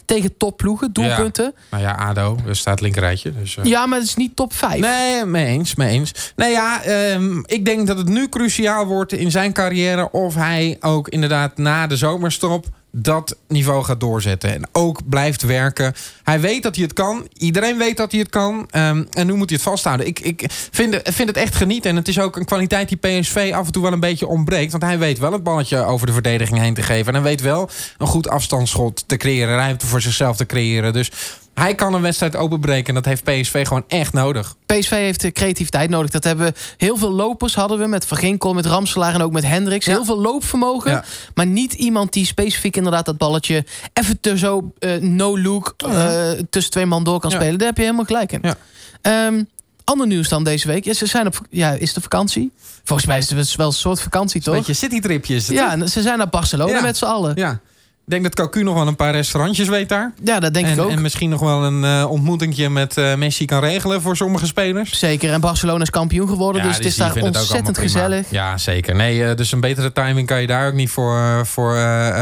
tegen 0.05 0.37
topploegen, 0.37 0.93
doelpunten. 0.93 1.53
Nou 1.71 1.83
ja, 1.83 1.91
ADO, 1.91 2.37
staat 2.51 2.81
linkerrijtje. 2.81 3.33
Dus, 3.33 3.57
eh. 3.57 3.63
Ja, 3.63 3.85
maar 3.85 3.99
het 3.99 4.07
is 4.07 4.15
niet 4.15 4.35
top 4.35 4.53
5. 4.53 4.79
Nee, 4.79 5.25
mee 5.25 5.45
eens, 5.45 5.75
mee 5.75 5.89
eens. 5.89 6.33
Nou 6.35 6.51
ja, 6.51 6.83
ehm, 6.83 7.39
ik 7.45 7.65
denk 7.65 7.87
dat 7.87 7.97
het 7.97 8.09
nu 8.09 8.29
cruciaal 8.29 8.85
wordt 8.85 9.13
in 9.13 9.31
zijn 9.31 9.53
carrière... 9.53 10.11
of 10.11 10.35
hij 10.35 10.77
ook 10.79 11.07
inderdaad 11.07 11.57
na 11.57 11.87
de 11.87 11.97
zomerstop 11.97 12.65
dat 12.91 13.37
niveau 13.47 13.83
gaat 13.83 13.99
doorzetten. 13.99 14.53
En 14.53 14.67
ook 14.71 15.09
blijft 15.09 15.41
werken. 15.41 15.93
Hij 16.23 16.39
weet 16.39 16.63
dat 16.63 16.75
hij 16.75 16.83
het 16.83 16.93
kan. 16.93 17.27
Iedereen 17.33 17.77
weet 17.77 17.97
dat 17.97 18.11
hij 18.11 18.19
het 18.19 18.29
kan. 18.29 18.67
Ehm, 18.69 19.03
en 19.11 19.27
nu 19.27 19.33
moet 19.33 19.49
hij 19.49 19.59
het 19.61 19.67
vasthouden. 19.67 20.07
Ik, 20.07 20.19
ik 20.19 20.45
vind, 20.71 20.99
vind 21.03 21.27
het 21.27 21.37
echt 21.37 21.55
genieten. 21.55 21.89
En 21.89 21.95
het 21.95 22.07
is 22.07 22.19
ook 22.19 22.35
een 22.35 22.45
kwaliteit 22.45 22.89
die 22.89 22.97
PSV 22.97 23.51
af 23.55 23.65
en 23.65 23.71
toe 23.71 23.83
wel 23.83 23.93
een 23.93 23.99
beetje 23.99 24.27
ontbreekt. 24.27 24.71
Want 24.71 24.83
hij 24.83 24.99
weet 24.99 25.19
wel 25.19 25.31
het 25.31 25.43
balletje 25.43 25.83
over 25.83 26.07
de 26.07 26.13
verdediging 26.13 26.59
heen 26.59 26.73
te 26.73 26.83
geven. 26.83 27.07
En 27.07 27.13
hij 27.13 27.29
weet 27.29 27.41
wel 27.41 27.69
een 27.97 28.07
goed 28.07 28.29
afstandsschot 28.29 29.03
te 29.07 29.17
creëren. 29.17 29.55
Ruimte 29.55 29.87
voor 29.87 30.01
zichzelf 30.01 30.37
te 30.37 30.45
creëren. 30.45 30.93
Dus 30.93 31.11
hij 31.59 31.75
kan 31.75 31.93
een 31.93 32.01
wedstrijd 32.01 32.35
openbreken. 32.35 32.87
En 32.87 32.93
dat 32.93 33.05
heeft 33.05 33.23
PSV 33.23 33.67
gewoon 33.67 33.83
echt 33.87 34.13
nodig. 34.13 34.55
PSV 34.65 34.89
heeft 34.89 35.21
de 35.21 35.31
creativiteit 35.31 35.89
nodig. 35.89 36.09
Dat 36.09 36.23
hebben 36.23 36.45
we. 36.45 36.53
Heel 36.77 36.97
veel 36.97 37.11
lopers 37.11 37.55
hadden 37.55 37.77
we 37.79 37.87
met 37.87 38.05
Van 38.05 38.17
Ginkel, 38.17 38.53
met 38.53 38.65
Ramselaar 38.65 39.13
en 39.13 39.21
ook 39.21 39.31
met 39.31 39.45
Hendricks. 39.45 39.85
Ja. 39.85 39.91
Heel 39.91 40.05
veel 40.05 40.21
loopvermogen. 40.21 40.91
Ja. 40.91 41.03
Maar 41.33 41.45
niet 41.45 41.73
iemand 41.73 42.13
die 42.13 42.25
specifiek 42.25 42.75
inderdaad 42.75 43.05
dat 43.05 43.17
balletje 43.17 43.65
even 43.93 44.19
te 44.19 44.37
zo 44.37 44.71
eh, 44.79 44.95
no-look 45.01 45.73
eh, 45.77 46.29
tussen 46.49 46.71
twee 46.71 46.85
man 46.85 47.03
door 47.03 47.19
kan 47.19 47.31
spelen. 47.31 47.57
Daar 47.57 47.67
heb 47.67 47.77
je 47.77 47.83
helemaal 47.83 48.05
gelijk 48.05 48.31
in. 48.31 48.41
Ehm, 49.01 49.43
ander 49.83 50.07
nieuws 50.07 50.29
dan 50.29 50.43
deze 50.43 50.67
week. 50.67 50.93
Ze 50.93 51.05
zijn 51.05 51.27
op, 51.27 51.41
ja, 51.49 51.71
is 51.71 51.93
de 51.93 52.01
vakantie? 52.01 52.51
Volgens 52.83 53.07
mij 53.07 53.17
is 53.17 53.29
het 53.29 53.55
wel 53.55 53.67
een 53.67 53.73
soort 53.73 54.01
vakantie, 54.01 54.41
toch? 54.41 54.55
Beetje 54.55 54.73
citytripjes. 54.73 55.47
Ja, 55.47 55.71
en 55.71 55.89
ze 55.89 56.01
zijn 56.01 56.17
naar 56.17 56.29
Barcelona 56.29 56.71
Ja. 56.71 56.81
met 56.81 56.97
z'n 56.97 57.05
allen. 57.05 57.31
Ja, 57.35 57.59
denk 58.09 58.23
dat 58.23 58.35
Cocu 58.35 58.63
nog 58.63 58.73
wel 58.73 58.87
een 58.87 58.95
paar 58.95 59.11
restaurantjes 59.11 59.67
weet 59.67 59.89
daar. 59.89 60.13
dat 60.21 60.53
denk 60.53 60.65
en, 60.65 60.73
ik 60.73 60.79
ook. 60.79 60.91
en 60.91 61.01
misschien 61.01 61.29
nog 61.29 61.39
wel 61.39 61.63
een 61.63 61.83
eh 61.83 62.09
ontmoetingje 62.09 62.69
met 62.69 62.97
eh, 62.97 63.15
Messi 63.15 63.45
kan 63.45 63.59
regelen 63.59 64.01
voor 64.01 64.15
sommige 64.15 64.45
spelers. 64.45 64.99
Zeker. 64.99 65.33
En 65.33 65.41
Barcelona 65.41 65.81
is 65.81 65.89
kampioen 65.89 66.27
geworden. 66.27 66.63
dus 66.63 66.75
het 66.75 66.85
is 66.85 66.95
daar 66.95 67.15
ontzettend 67.21 67.77
gezellig. 67.77 68.31
Ja, 68.31 68.57
zeker. 68.57 68.95
Nee, 68.95 69.23
eh, 69.23 69.35
dus 69.35 69.51
een 69.51 69.59
betere 69.59 69.91
timing 69.91 70.27
kan 70.27 70.41
je 70.41 70.47
daar 70.47 70.67
ook 70.67 70.73
niet 70.73 70.89
voor, 70.89 71.45
voor 71.45 71.77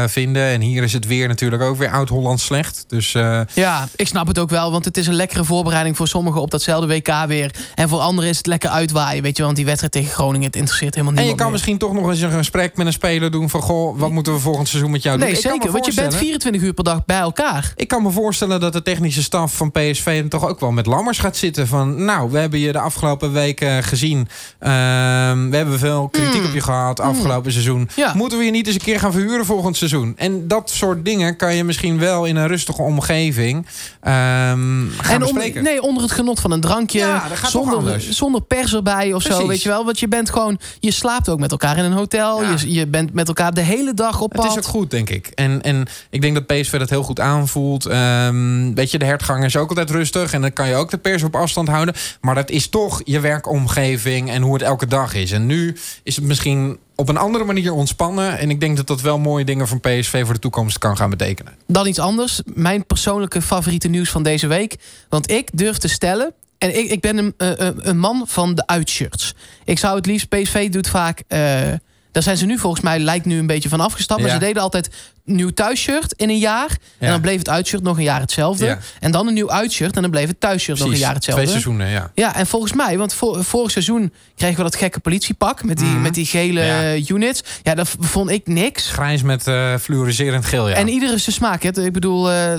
vinden. 0.06 0.42
En 0.46 0.60
hier 0.60 0.82
is 0.82 0.92
het 0.92 1.06
weer 1.06 1.28
natuurlijk 1.28 1.62
ook 1.62 1.76
weer 1.76 1.90
oud-Holland 1.90 2.40
slecht. 2.40 2.84
Dus 2.86 3.12
Ja, 3.54 3.88
ik 3.96 4.06
snap 4.06 4.26
het 4.26 4.38
ook 4.38 4.50
wel. 4.50 4.70
Want 4.70 4.84
het 4.84 4.96
is 4.96 5.06
een 5.06 5.14
lekkere 5.14 5.44
voorbereiding 5.44 5.96
voor 5.96 6.08
sommigen 6.08 6.40
op 6.40 6.50
datzelfde 6.50 6.86
WK 6.86 7.26
weer. 7.26 7.54
En 7.74 7.88
voor 7.88 7.98
anderen 7.98 8.30
is 8.30 8.36
het 8.36 8.46
lekker 8.46 8.70
uitwaaien. 8.70 9.22
Weet 9.22 9.36
je, 9.36 9.36
wel, 9.36 9.44
want 9.44 9.56
die 9.56 9.66
wedstrijd 9.66 9.92
tegen 9.92 10.10
Groningen, 10.10 10.46
het 10.46 10.56
interesseert 10.56 10.94
helemaal 10.94 11.14
en 11.16 11.24
je 11.24 11.28
niemand 11.28 11.40
kan 11.40 11.46
meer. 11.46 11.56
misschien 11.56 11.78
toch 11.78 11.92
nog 11.92 12.10
eens 12.10 12.20
een 12.20 12.38
gesprek 12.38 12.76
met 12.76 12.86
een 12.86 12.92
speler 12.92 13.30
doen 13.30 13.50
van... 13.50 13.60
goh, 13.60 13.98
wat 13.98 14.10
moeten 14.10 14.32
we 14.32 14.38
volgend 14.38 14.68
seizoen 14.68 14.90
met 14.90 15.02
jou 15.02 15.18
doen? 15.18 15.26
Nee, 15.26 15.36
Ik 15.36 15.42
zeker. 15.42 15.70
Want 15.80 15.94
je 15.94 16.00
bent 16.00 16.14
voorstellen- 16.14 16.40
24 16.40 16.62
uur 16.62 16.72
per 16.74 16.84
dag 16.84 17.04
bij 17.04 17.18
elkaar. 17.18 17.72
Ik 17.76 17.88
kan 17.88 18.02
me 18.02 18.10
voorstellen 18.10 18.60
dat 18.60 18.72
de 18.72 18.82
technische 18.82 19.22
staf 19.22 19.54
van 19.56 19.70
PSV 19.70 20.20
dan 20.20 20.28
toch 20.28 20.48
ook 20.48 20.60
wel 20.60 20.70
met 20.72 20.86
Lammers 20.86 21.18
gaat 21.18 21.36
zitten. 21.36 21.66
Van, 21.66 22.04
nou, 22.04 22.30
we 22.30 22.38
hebben 22.38 22.58
je 22.58 22.72
de 22.72 22.80
afgelopen 22.80 23.32
weken 23.32 23.82
gezien. 23.84 24.28
Ehm, 24.58 25.48
we 25.50 25.56
hebben 25.56 25.78
veel 25.78 26.08
kritiek 26.08 26.44
op 26.44 26.52
je 26.54 26.60
gehad 26.60 27.00
afgelopen 27.00 27.52
seizoen. 27.52 27.76
Hmm. 27.78 28.04
Ja. 28.04 28.14
Moeten 28.14 28.38
we 28.38 28.44
je 28.44 28.50
niet 28.50 28.66
eens 28.66 28.74
een 28.76 28.82
keer 28.82 28.98
gaan 29.00 29.12
verhuren 29.12 29.46
volgend 29.46 29.76
seizoen? 29.76 30.12
En 30.16 30.48
dat 30.48 30.70
soort 30.70 31.04
dingen 31.04 31.36
kan 31.36 31.54
je 31.54 31.64
misschien 31.64 31.98
wel 31.98 32.24
in 32.24 32.36
een 32.36 32.46
rustige 32.46 32.82
omgeving 32.82 33.66
ehm, 34.00 34.12
gaan 34.12 35.14
en 35.14 35.24
onder, 35.24 35.62
nee, 35.62 35.82
onder 35.82 36.02
het 36.02 36.12
genot 36.12 36.40
van 36.40 36.50
een 36.50 36.60
drankje. 36.60 36.98
Ja, 36.98 37.22
zonder, 37.46 38.00
zonder 38.00 38.40
pers 38.42 38.74
erbij 38.74 39.12
of 39.12 39.22
zo. 39.22 39.46
Weet 39.46 39.62
je 39.62 39.68
wel. 39.68 39.84
Want 39.84 40.00
je 40.00 40.08
bent 40.08 40.30
gewoon. 40.30 40.58
Je 40.80 40.90
slaapt 40.90 41.28
ook 41.28 41.38
met 41.38 41.50
elkaar 41.50 41.78
in 41.78 41.84
een 41.84 41.92
hotel. 41.92 42.42
Ja. 42.42 42.54
Je, 42.58 42.72
je 42.72 42.86
bent 42.86 43.12
met 43.12 43.28
elkaar 43.28 43.54
de 43.54 43.60
hele 43.60 43.94
dag 43.94 44.20
op 44.20 44.32
Het 44.32 44.40
pad. 44.40 44.50
is 44.50 44.56
ook 44.56 44.64
goed, 44.64 44.90
denk 44.90 45.10
ik. 45.10 45.26
En, 45.34 45.62
en 45.68 45.86
ik 46.10 46.20
denk 46.20 46.34
dat 46.34 46.46
PSV 46.46 46.78
dat 46.78 46.90
heel 46.90 47.02
goed 47.02 47.20
aanvoelt. 47.20 47.86
Ehm 47.86 48.74
weet 48.74 48.90
je, 48.90 48.98
de 48.98 49.04
hertgang 49.04 49.44
is 49.44 49.56
ook 49.56 49.68
altijd 49.68 49.90
rustig. 49.90 50.32
En 50.32 50.40
dan 50.40 50.52
kan 50.52 50.68
je 50.68 50.74
ook 50.74 50.90
de 50.90 50.98
pers 50.98 51.22
op 51.22 51.36
afstand 51.36 51.68
houden. 51.68 51.94
Maar 52.20 52.34
dat 52.34 52.50
is 52.50 52.68
toch 52.68 53.00
je 53.04 53.20
werkomgeving 53.20 54.30
en 54.30 54.42
hoe 54.42 54.52
het 54.52 54.62
elke 54.62 54.86
dag 54.86 55.14
is. 55.14 55.32
En 55.32 55.46
nu 55.46 55.76
is 56.02 56.16
het 56.16 56.24
misschien 56.24 56.78
op 56.94 57.08
een 57.08 57.16
andere 57.16 57.44
manier 57.44 57.72
ontspannen. 57.72 58.38
En 58.38 58.50
ik 58.50 58.60
denk 58.60 58.76
dat 58.76 58.86
dat 58.86 59.00
wel 59.00 59.18
mooie 59.18 59.44
dingen 59.44 59.68
van 59.68 59.80
PSV 59.80 60.24
voor 60.24 60.34
de 60.34 60.40
toekomst 60.40 60.78
kan 60.78 60.96
gaan 60.96 61.10
betekenen. 61.10 61.52
Dan 61.66 61.86
iets 61.86 61.98
anders. 61.98 62.42
Mijn 62.44 62.86
persoonlijke 62.86 63.42
favoriete 63.42 63.88
nieuws 63.88 64.10
van 64.10 64.22
deze 64.22 64.46
week. 64.46 64.76
Want 65.08 65.30
ik 65.30 65.50
durf 65.52 65.76
te 65.76 65.88
stellen. 65.88 66.32
En 66.58 66.78
ik, 66.78 66.90
ik 66.90 67.00
ben 67.00 67.18
een, 67.18 67.34
eh, 67.36 67.68
eh, 67.68 67.74
een 67.76 67.98
man 67.98 68.22
van 68.26 68.54
de 68.54 68.66
uitshirts. 68.66 69.34
Ik 69.64 69.78
zou 69.78 69.96
het 69.96 70.06
liefst. 70.06 70.28
PSV 70.28 70.70
doet 70.70 70.88
vaak. 70.88 71.22
eh, 71.28 71.72
daar 72.18 72.26
zijn 72.26 72.36
ze 72.36 72.46
nu 72.46 72.58
volgens 72.58 72.82
mij 72.82 72.98
lijkt 72.98 73.24
nu 73.24 73.38
een 73.38 73.46
beetje 73.46 73.68
van 73.68 73.80
afgestapt. 73.80 74.20
Maar 74.20 74.28
Ja. 74.30 74.34
ze 74.38 74.44
deden 74.44 74.62
altijd 74.62 74.90
nieuw 75.24 75.50
thuisshirt 75.50 76.12
in 76.16 76.28
een 76.28 76.38
jaar. 76.38 76.76
En 76.98 77.10
dan 77.10 77.20
bleef 77.20 77.38
het 77.38 77.48
uitshirt 77.48 77.82
nog 77.82 77.96
een 77.96 78.02
jaar 78.02 78.20
hetzelfde. 78.20 78.64
Ja. 78.66 78.78
En 79.00 79.10
dan 79.10 79.26
een 79.26 79.34
nieuw 79.34 79.50
uitshirt. 79.50 79.96
En 79.96 80.02
dan 80.02 80.10
bleef 80.10 80.26
het 80.28 80.40
thuisshirt 80.40 80.78
nog 80.78 80.88
een 80.88 80.96
jaar 80.98 81.14
hetzelfde. 81.14 81.42
Twee 81.42 81.54
seizoenen, 81.60 81.88
ja. 81.88 82.10
Ja, 82.14 82.34
en 82.34 82.46
volgens 82.46 82.72
mij, 82.72 82.98
want 82.98 83.14
vor, 83.14 83.44
vorig 83.44 83.70
seizoen 83.70 84.12
kregen 84.36 84.56
we 84.56 84.62
dat 84.62 84.76
gekke 84.76 85.00
politiepak 85.00 85.64
met 85.64 85.78
die, 85.78 85.86
Mhm. 85.88 86.02
met 86.02 86.14
die 86.14 86.26
gele 86.26 86.62
Ja. 86.62 86.96
units. 87.14 87.42
Ja, 87.62 87.74
dat 87.74 87.88
vond 87.98 88.30
ik 88.30 88.46
niks. 88.46 88.90
Grijs 88.90 89.22
met 89.22 89.46
eh 89.46 89.76
fluoriserend 89.76 90.44
geel, 90.44 90.68
ja. 90.68 90.74
En 90.74 90.88
ieder 90.88 91.12
is 91.14 91.22
zijn 91.22 91.34
smaak. 91.36 91.62
Hè? 91.62 91.84
Ik 91.84 91.92
bedoel, 91.92 92.30
eh, 92.30 92.52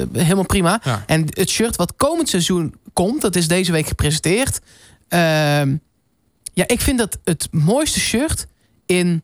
eh, 0.00 0.06
helemaal 0.12 0.46
prima. 0.46 0.80
En 1.06 1.24
het 1.28 1.50
shirt 1.50 1.76
wat 1.76 1.92
komend 1.96 2.28
seizoen 2.28 2.74
komt, 2.92 3.20
dat 3.20 3.36
is 3.36 3.48
deze 3.48 3.72
week 3.72 3.86
gepresenteerd. 3.86 4.60
Ehm, 5.08 5.76
ja, 6.52 6.64
ik 6.66 6.80
vind 6.80 6.98
dat 6.98 7.18
het 7.24 7.48
mooiste 7.50 8.00
shirt 8.00 8.46
in, 8.88 9.22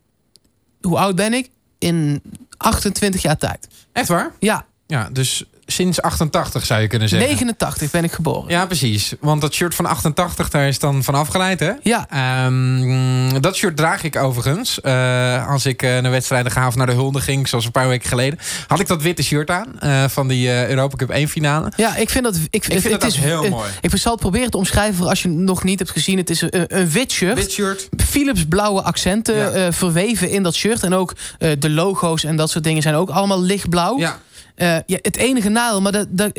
hoe 0.80 0.98
oud 0.98 1.14
ben 1.16 1.32
ik? 1.32 1.50
In 1.78 2.22
28 2.56 3.22
jaar 3.22 3.36
tijd. 3.36 3.68
Echt 3.92 4.08
waar? 4.08 4.32
Ja, 4.38 4.66
Ja, 4.86 5.08
dus 5.12 5.44
sinds 5.66 6.02
88 6.02 6.66
zou 6.66 6.80
je 6.80 6.86
kunnen 6.86 7.08
zeggen. 7.08 7.28
89 7.28 7.90
ben 7.90 8.04
ik 8.04 8.12
geboren. 8.12 8.50
Ja, 8.50 8.66
precies. 8.66 9.14
Want 9.20 9.40
dat 9.40 9.54
shirt 9.54 9.74
van 9.74 9.86
88, 9.86 10.50
daar 10.50 10.68
is 10.68 10.78
dan 10.78 11.04
van 11.04 11.14
afgeleid, 11.14 11.60
hè? 11.60 11.72
Ja, 11.82 12.06
Ehm, 12.10 13.40
dat 13.40 13.56
shirt 13.56 13.76
draag 13.76 14.02
ik 14.02 14.16
overigens. 14.16 14.80
Eh, 14.80 15.48
als 15.50 15.66
ik 15.66 15.82
eh, 15.82 15.98
naar 15.98 16.10
wedstrijden 16.10 16.52
ga 16.52 16.66
of 16.66 16.74
naar 16.74 16.86
de 16.86 16.92
hulde 16.92 17.20
ging, 17.20 17.48
zoals 17.48 17.64
een 17.64 17.70
paar 17.70 17.88
weken 17.88 18.08
geleden, 18.08 18.38
had 18.66 18.80
ik 18.80 18.86
dat 18.86 19.02
witte 19.02 19.22
shirt 19.22 19.50
aan 19.50 19.80
eh, 19.80 20.04
van 20.08 20.28
die 20.28 20.48
eh, 20.48 20.68
Europa 20.68 20.96
Cup 20.96 21.10
1 21.10 21.28
finale. 21.28 21.72
ja 21.76 21.96
ik 21.96 22.10
vind 22.10 22.24
dat... 22.24 22.36
Ik, 22.36 22.66
Ik 22.66 22.80
vind 22.80 23.00
dat 23.00 23.10
is, 23.10 23.16
heel 23.16 23.48
mooi. 23.48 23.70
Ik 23.80 23.96
zal 23.96 24.12
het 24.12 24.20
proberen 24.20 24.50
te 24.50 24.56
omschrijven 24.56 24.94
voor 24.94 25.06
als 25.08 25.22
je 25.22 25.28
het 25.28 25.36
nog 25.38 25.64
niet 25.64 25.78
hebt 25.78 25.90
gezien. 25.90 26.18
Het 26.18 26.30
is 26.30 26.40
een, 26.40 26.50
een 26.78 26.90
wit 26.90 27.12
shirt. 27.12 27.34
Wit 27.34 27.50
shirt. 27.52 27.88
Philips 27.96 28.44
blauwe 28.48 28.82
accenten 28.82 29.58
Ja. 29.58 29.72
verweven 29.72 30.30
in 30.30 30.42
dat 30.42 30.54
shirt. 30.54 30.82
En 30.82 30.94
ook 30.94 31.12
de 31.58 31.70
logo's 31.70 32.24
en 32.24 32.36
dat 32.36 32.50
soort 32.50 32.64
dingen 32.64 32.82
zijn 32.82 32.94
ook 32.94 33.10
allemaal 33.10 33.42
lichtblauw. 33.42 33.98
Ja. 33.98 34.18
Eh, 34.54 34.76
ja, 34.86 34.98
het 35.02 35.16
enige 35.16 35.48
nadeel, 35.48 35.80
maar 35.80 36.06
dat, 36.08 36.30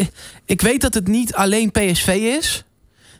ik 0.46 0.62
weet 0.62 0.82
dat 0.82 0.94
het 0.94 1.08
niet 1.08 1.34
alleen 1.34 1.72
PSV 1.72 2.08
is. 2.40 2.64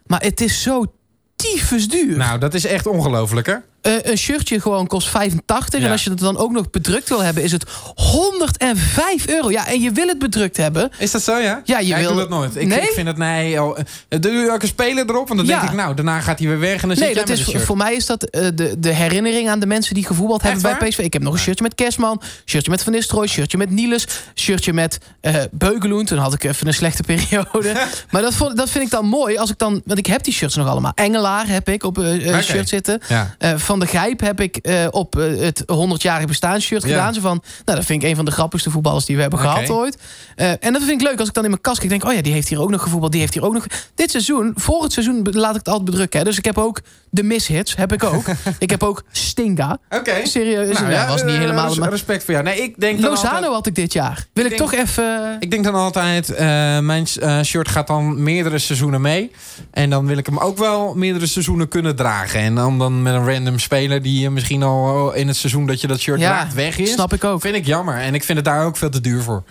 Maar 0.06 0.22
het 0.22 0.42
is 0.42 0.62
zo 0.62 0.94
tyfus 1.36 1.88
duur. 1.88 2.18
Nou, 2.18 2.40
dat 2.40 2.54
is 2.54 2.66
echt 2.66 2.88
ongelooflijk, 2.88 3.48
hè? 3.48 3.56
Eh, 3.86 3.94
een 4.02 4.18
shirtje 4.18 4.62
gewoon 4.62 4.88
kost 4.88 5.08
85. 5.08 5.82
En 5.82 5.92
als 5.92 6.04
je 6.04 6.10
het 6.10 6.20
dan 6.20 6.38
ook 6.38 6.52
nog 6.52 6.70
bedrukt 6.70 7.10
wil 7.10 7.24
hebben, 7.24 7.44
is 7.44 7.52
het 7.52 7.64
105 7.96 9.28
euro. 9.28 9.52
Ja, 9.52 9.68
en 9.68 9.82
je 9.82 9.92
wil 9.92 10.08
het 10.08 10.20
bedrukt 10.20 10.58
hebben. 10.58 10.90
Is 10.98 11.12
dat 11.12 11.22
zo, 11.22 11.38
ja? 11.38 11.62
Ja, 11.64 11.80
je 11.80 11.96
wil- 11.96 12.08
doe 12.08 12.18
dat 12.18 12.30
nooit. 12.30 12.56
Ik, 12.56 12.68
Nee? 12.68 12.80
ik 12.82 12.92
vind 12.94 13.08
het, 13.08 13.18
nee... 13.18 13.64
Oh, 13.64 13.78
doe 14.10 14.32
je 14.32 14.52
ook 14.52 14.62
een 14.62 14.68
speler 14.68 15.10
erop? 15.10 15.28
Want 15.28 15.40
dan 15.40 15.50
Ja. 15.50 15.60
denk 15.60 15.72
ik, 15.72 15.78
nou, 15.78 15.96
daarna 15.96 16.20
gaat 16.20 16.40
hij 16.40 16.48
weer 16.48 16.60
weg 16.60 16.82
en 16.82 16.88
dan 16.88 16.98
Nee, 16.98 17.14
dat 17.14 17.30
is 17.30 17.44
voor 17.56 17.78
mij 17.78 17.94
is 17.96 18.06
dat 18.06 18.20
de, 18.32 18.76
de 18.80 18.94
herinnering 18.94 19.50
aan 19.50 19.60
de 19.60 19.66
mensen 19.66 19.94
die 19.96 20.06
gevoetbald 20.06 20.42
hebben 20.42 20.62
bij? 20.62 20.90
PSV. 20.90 20.98
Ik 21.00 21.14
heb 21.14 21.22
nog 21.22 21.34
een 21.34 21.40
shirtje 21.40 21.64
met 21.64 21.76
Kerstman, 21.76 22.22
shirtje 22.46 22.72
met 22.72 22.84
Van 22.84 22.92
Nistelrooy, 22.94 23.28
shirtje 23.28 23.58
met 23.58 23.70
Niels, 23.70 24.08
shirtje 24.36 24.74
met 24.74 24.98
eh 25.22 25.36
Beugeloen. 25.52 26.06
Toen 26.06 26.18
had 26.18 26.34
ik 26.34 26.44
even 26.44 26.68
een 26.68 26.74
slechte 26.74 27.04
periode. 27.04 27.74
maar 28.12 28.22
dat, 28.22 28.34
vond, 28.34 28.58
dat 28.58 28.70
vind 28.70 28.84
ik 28.84 28.90
dan 28.90 29.06
mooi 29.06 29.38
als 29.38 29.50
ik 29.50 29.58
dan, 29.58 29.82
want 29.86 30.00
ik 30.00 30.06
heb 30.06 30.24
die 30.24 30.34
shirts 30.34 30.56
nog 30.56 30.68
allemaal. 30.68 30.92
Engelaar 30.96 31.48
heb 31.48 31.70
ik 31.70 31.84
op 31.84 31.98
een 31.98 32.44
shirt 32.44 32.70
zitten. 32.70 33.00
Ja. 33.08 33.36
Eh, 33.40 33.54
van 33.78 33.88
de 33.88 33.98
Gijp 33.98 34.20
heb 34.20 34.40
ik 34.42 34.58
eh, 34.58 34.88
op 34.92 35.20
eh, 35.20 35.38
het 35.38 35.62
100-jarig 35.62 36.26
bestaanshirt 36.28 36.84
Ja. 36.84 36.88
gedaan. 36.90 37.14
Zo 37.14 37.22
van, 37.22 37.42
nou, 37.66 37.78
dat 37.78 37.86
vind 37.86 38.04
ik 38.04 38.10
een 38.10 38.16
van 38.16 38.26
de 38.26 38.32
grappigste 38.32 38.70
voetballers 38.70 39.06
die 39.06 39.16
we 39.16 39.22
hebben 39.22 39.40
gehad 39.40 39.70
ooit. 39.70 39.98
Eh, 40.36 40.50
en 40.50 40.74
dat 40.74 40.84
vind 40.84 41.02
ik 41.02 41.08
leuk 41.08 41.20
als 41.20 41.28
ik 41.28 41.34
dan 41.34 41.44
in 41.44 41.50
mijn 41.50 41.62
kast 41.62 41.78
kijk. 41.78 41.90
Denk, 41.90 42.06
oh 42.06 42.14
ja, 42.14 42.22
die 42.22 42.34
heeft 42.34 42.50
hier 42.50 42.62
ook 42.62 42.70
nog 42.70 42.82
gevoetbald. 42.82 43.12
Die 43.12 43.22
heeft 43.22 43.34
hier 43.34 43.44
ook 43.46 43.54
nog. 43.54 43.66
Dit 43.96 44.12
seizoen, 44.12 44.54
voor 44.56 44.84
het 44.84 44.94
seizoen 44.94 45.28
laat 45.32 45.50
ik 45.50 45.58
het 45.58 45.68
altijd 45.68 45.86
bedrukken. 45.86 46.20
Hè. 46.20 46.26
Dus 46.26 46.38
ik 46.38 46.46
heb 46.46 46.58
ook 46.58 46.82
de 47.16 47.24
mishits, 47.24 47.76
heb 47.76 47.94
ik 47.94 48.04
ook. 48.04 48.24
ik 48.60 48.70
heb 48.70 48.84
ook 48.84 49.04
Stinga. 49.12 49.78
Oké. 49.90 50.26
Serieus, 50.26 50.80
Nou, 50.80 50.92
ja, 50.92 51.08
was 51.08 51.24
niet 51.24 51.34
eh, 51.34 51.40
helemaal... 51.40 51.68
res- 51.68 51.88
Respect 51.90 52.24
voor 52.24 52.34
jou. 52.34 52.46
Nee, 52.46 52.62
ik 52.64 52.80
denk 52.80 53.00
Lozano 53.00 53.30
altijd- 53.36 53.54
had 53.54 53.68
ik 53.68 53.76
dit 53.76 53.94
jaar. 53.94 54.26
Wil 54.34 54.44
ik, 54.46 54.50
denk- 54.58 54.62
toch 54.62 54.74
even... 54.74 55.38
Ik 55.40 55.52
denk 55.52 55.64
dan 55.64 55.74
altijd, 55.76 56.30
eh, 56.34 56.46
mijn 56.80 57.06
eh, 57.20 57.42
shirt 57.42 57.68
gaat 57.70 57.88
dan 57.88 58.24
meerdere 58.24 58.58
seizoenen 58.60 59.02
mee. 59.02 59.32
En 59.72 59.90
dan 59.90 60.06
wil 60.06 60.18
ik 60.18 60.26
hem 60.26 60.38
ook 60.38 60.58
wel 60.58 60.94
meerdere 60.96 61.26
seizoenen 61.28 61.68
kunnen 61.68 61.96
dragen. 61.96 62.40
En 62.40 62.56
dan, 62.56 62.80
dan 62.80 63.02
met 63.02 63.14
een 63.14 63.26
random 63.34 63.60
speler 63.60 64.02
die 64.02 64.30
misschien 64.30 64.64
al 64.64 65.14
in 65.14 65.28
het 65.28 65.38
seizoen 65.38 65.66
dat 65.66 65.82
je 65.82 65.88
dat 65.88 66.00
shirt 66.00 66.20
Ja, 66.20 66.28
draagt 66.30 66.54
weg 66.54 66.78
is. 66.78 66.92
snap 66.92 67.14
ik 67.14 67.24
ook. 67.24 67.42
Vind 67.42 67.56
ik 67.56 67.66
jammer. 67.66 67.96
En 67.98 68.14
ik 68.14 68.24
vind 68.24 68.38
het 68.38 68.48
daar 68.48 68.66
ook 68.66 68.78
veel 68.78 68.90
te 68.90 69.02
duur 69.02 69.22
voor. 69.22 69.44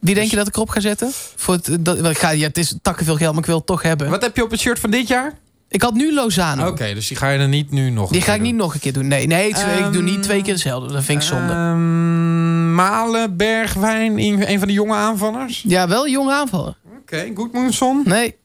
Wie 0.00 0.14
denk 0.14 0.30
je 0.30 0.36
dat 0.36 0.46
ik 0.48 0.54
erop 0.54 0.68
ga 0.68 0.80
zetten? 0.80 1.10
Voor 1.36 1.54
het, 1.54 1.76
dat, 1.80 2.00
want 2.00 2.14
ik 2.14 2.18
ga, 2.18 2.30
ja, 2.30 2.46
het 2.46 2.58
is 2.58 2.74
takken 2.82 3.04
veel 3.04 3.16
geld, 3.16 3.30
maar 3.30 3.40
ik 3.40 3.46
wil 3.46 3.56
het 3.56 3.66
toch 3.66 3.82
hebben. 3.82 4.10
Wat 4.10 4.22
heb 4.22 4.36
je 4.36 4.42
op 4.44 4.50
het 4.50 4.60
shirt 4.60 4.78
van 4.78 4.90
dit 4.90 5.08
jaar? 5.08 5.32
Ik 5.70 5.82
had 5.82 5.94
nu 5.94 6.14
Lozano. 6.14 6.66
Oké, 6.66 6.94
dus 6.94 7.08
die 7.08 7.16
ga 7.16 7.28
je 7.28 7.38
er 7.38 7.48
niet 7.48 7.70
nu 7.70 7.90
nog 7.90 8.10
Die 8.10 8.20
ga 8.20 8.34
ik 8.34 8.40
niet 8.40 8.54
nog 8.54 8.74
een 8.74 8.80
keer 8.80 8.92
doen. 8.92 9.08
Nee, 9.08 9.26
nee 9.26 9.48
ik 9.48 9.92
doe 9.92 10.02
niet 10.02 10.14
Ehm, 10.14 10.22
twee 10.22 10.42
keer 10.42 10.52
hetzelfde. 10.52 10.92
Dat 10.92 11.04
vind 11.04 11.22
ik 11.22 11.28
zonde. 11.28 11.52
Ehm, 11.52 12.74
Malen, 12.74 13.36
Bergwijn, 13.36 14.18
een 14.18 14.58
van 14.58 14.68
de 14.68 14.74
jonge 14.74 14.94
aanvallers. 14.94 15.64
ja, 15.66 15.88
wel 15.88 16.08
jong 16.08 16.30
aanvallen. 16.30 16.76
Oké, 17.00 17.30
Goedmoensson. 17.34 18.02
Nee, 18.04 18.36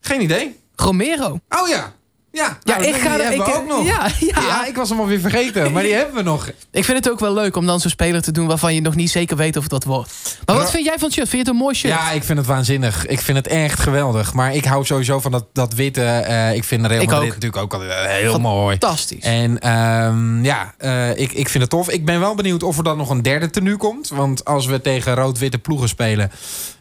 Geen 0.00 0.22
idee. 0.22 0.56
Romero. 0.76 1.38
Oh 1.48 1.68
ja. 1.68 1.92
Ja, 2.34 2.58
Ja, 2.62 2.76
nou, 2.76 2.88
ik 2.88 2.94
ga 2.94 3.14
die 3.14 3.24
hebben 3.24 3.46
ik- 3.46 3.52
we 3.52 3.58
ook 3.58 3.66
nog. 3.66 3.86
ja, 3.86 4.08
ja. 4.20 4.40
ja, 4.40 4.66
ik 4.66 4.76
was 4.76 4.88
hem 4.88 5.00
alweer 5.00 5.20
vergeten, 5.20 5.72
maar 5.72 5.82
die 5.82 5.94
hebben 5.94 6.14
we 6.14 6.22
nog. 6.22 6.48
Ik 6.70 6.84
vind 6.84 6.98
het 7.04 7.10
ook 7.10 7.20
wel 7.20 7.32
leuk 7.34 7.56
om 7.56 7.66
dan 7.66 7.80
zo'n 7.80 7.90
speler 7.90 8.22
te 8.22 8.32
doen... 8.32 8.46
waarvan 8.46 8.74
je 8.74 8.80
nog 8.80 8.94
niet 8.94 9.10
zeker 9.10 9.36
weet 9.36 9.56
of 9.56 9.62
het 9.62 9.70
dat 9.70 9.84
wordt. 9.84 10.12
Maar 10.46 10.56
wat 10.56 10.70
vind 10.70 10.84
jij 10.84 10.94
van 10.98 11.04
het 11.04 11.12
shirt? 11.12 11.28
Vind 11.28 11.42
je 11.42 11.48
het 11.48 11.56
een 11.58 11.62
mooi 11.64 11.74
shirt? 11.74 11.92
Ja, 11.92 12.10
ik 12.10 12.24
vind 12.24 12.38
het 12.38 12.46
waanzinnig. 12.46 13.06
Ik 13.06 13.20
vind 13.20 13.36
het 13.38 13.46
echt 13.46 13.80
geweldig. 13.80 14.32
Maar 14.32 14.54
ik 14.54 14.64
hou 14.64 14.84
sowieso 14.84 15.20
van 15.20 15.30
dat, 15.32 15.44
dat 15.52 15.74
witte. 15.74 16.02
eh, 16.04 16.54
ik 16.54 16.64
vind 16.64 16.86
Real 16.86 17.00
Ik 17.02 17.08
Madrid 17.08 17.28
ook. 17.28 17.34
natuurlijk 17.34 17.62
ook 17.62 17.72
altijd 17.74 17.90
eh, 17.90 18.12
heel 18.12 18.38
mooi. 18.40 18.76
Fantastisch. 18.78 19.22
En 19.24 19.58
ehm, 19.58 20.44
ja, 20.44 20.74
eh, 20.78 21.10
ik, 21.10 21.32
ik 21.32 21.48
vind 21.48 21.62
het 21.62 21.70
tof. 21.70 21.90
Ik 21.90 22.04
ben 22.04 22.20
wel 22.20 22.34
benieuwd 22.34 22.62
of 22.62 22.76
er 22.78 22.84
dan 22.84 22.96
nog 22.96 23.10
een 23.10 23.22
derde 23.22 23.50
tenue 23.50 23.76
komt. 23.76 24.08
Want 24.08 24.44
als 24.44 24.66
we 24.66 24.80
tegen 24.80 25.14
rood-witte 25.14 25.58
ploegen 25.58 25.88
spelen... 25.88 26.30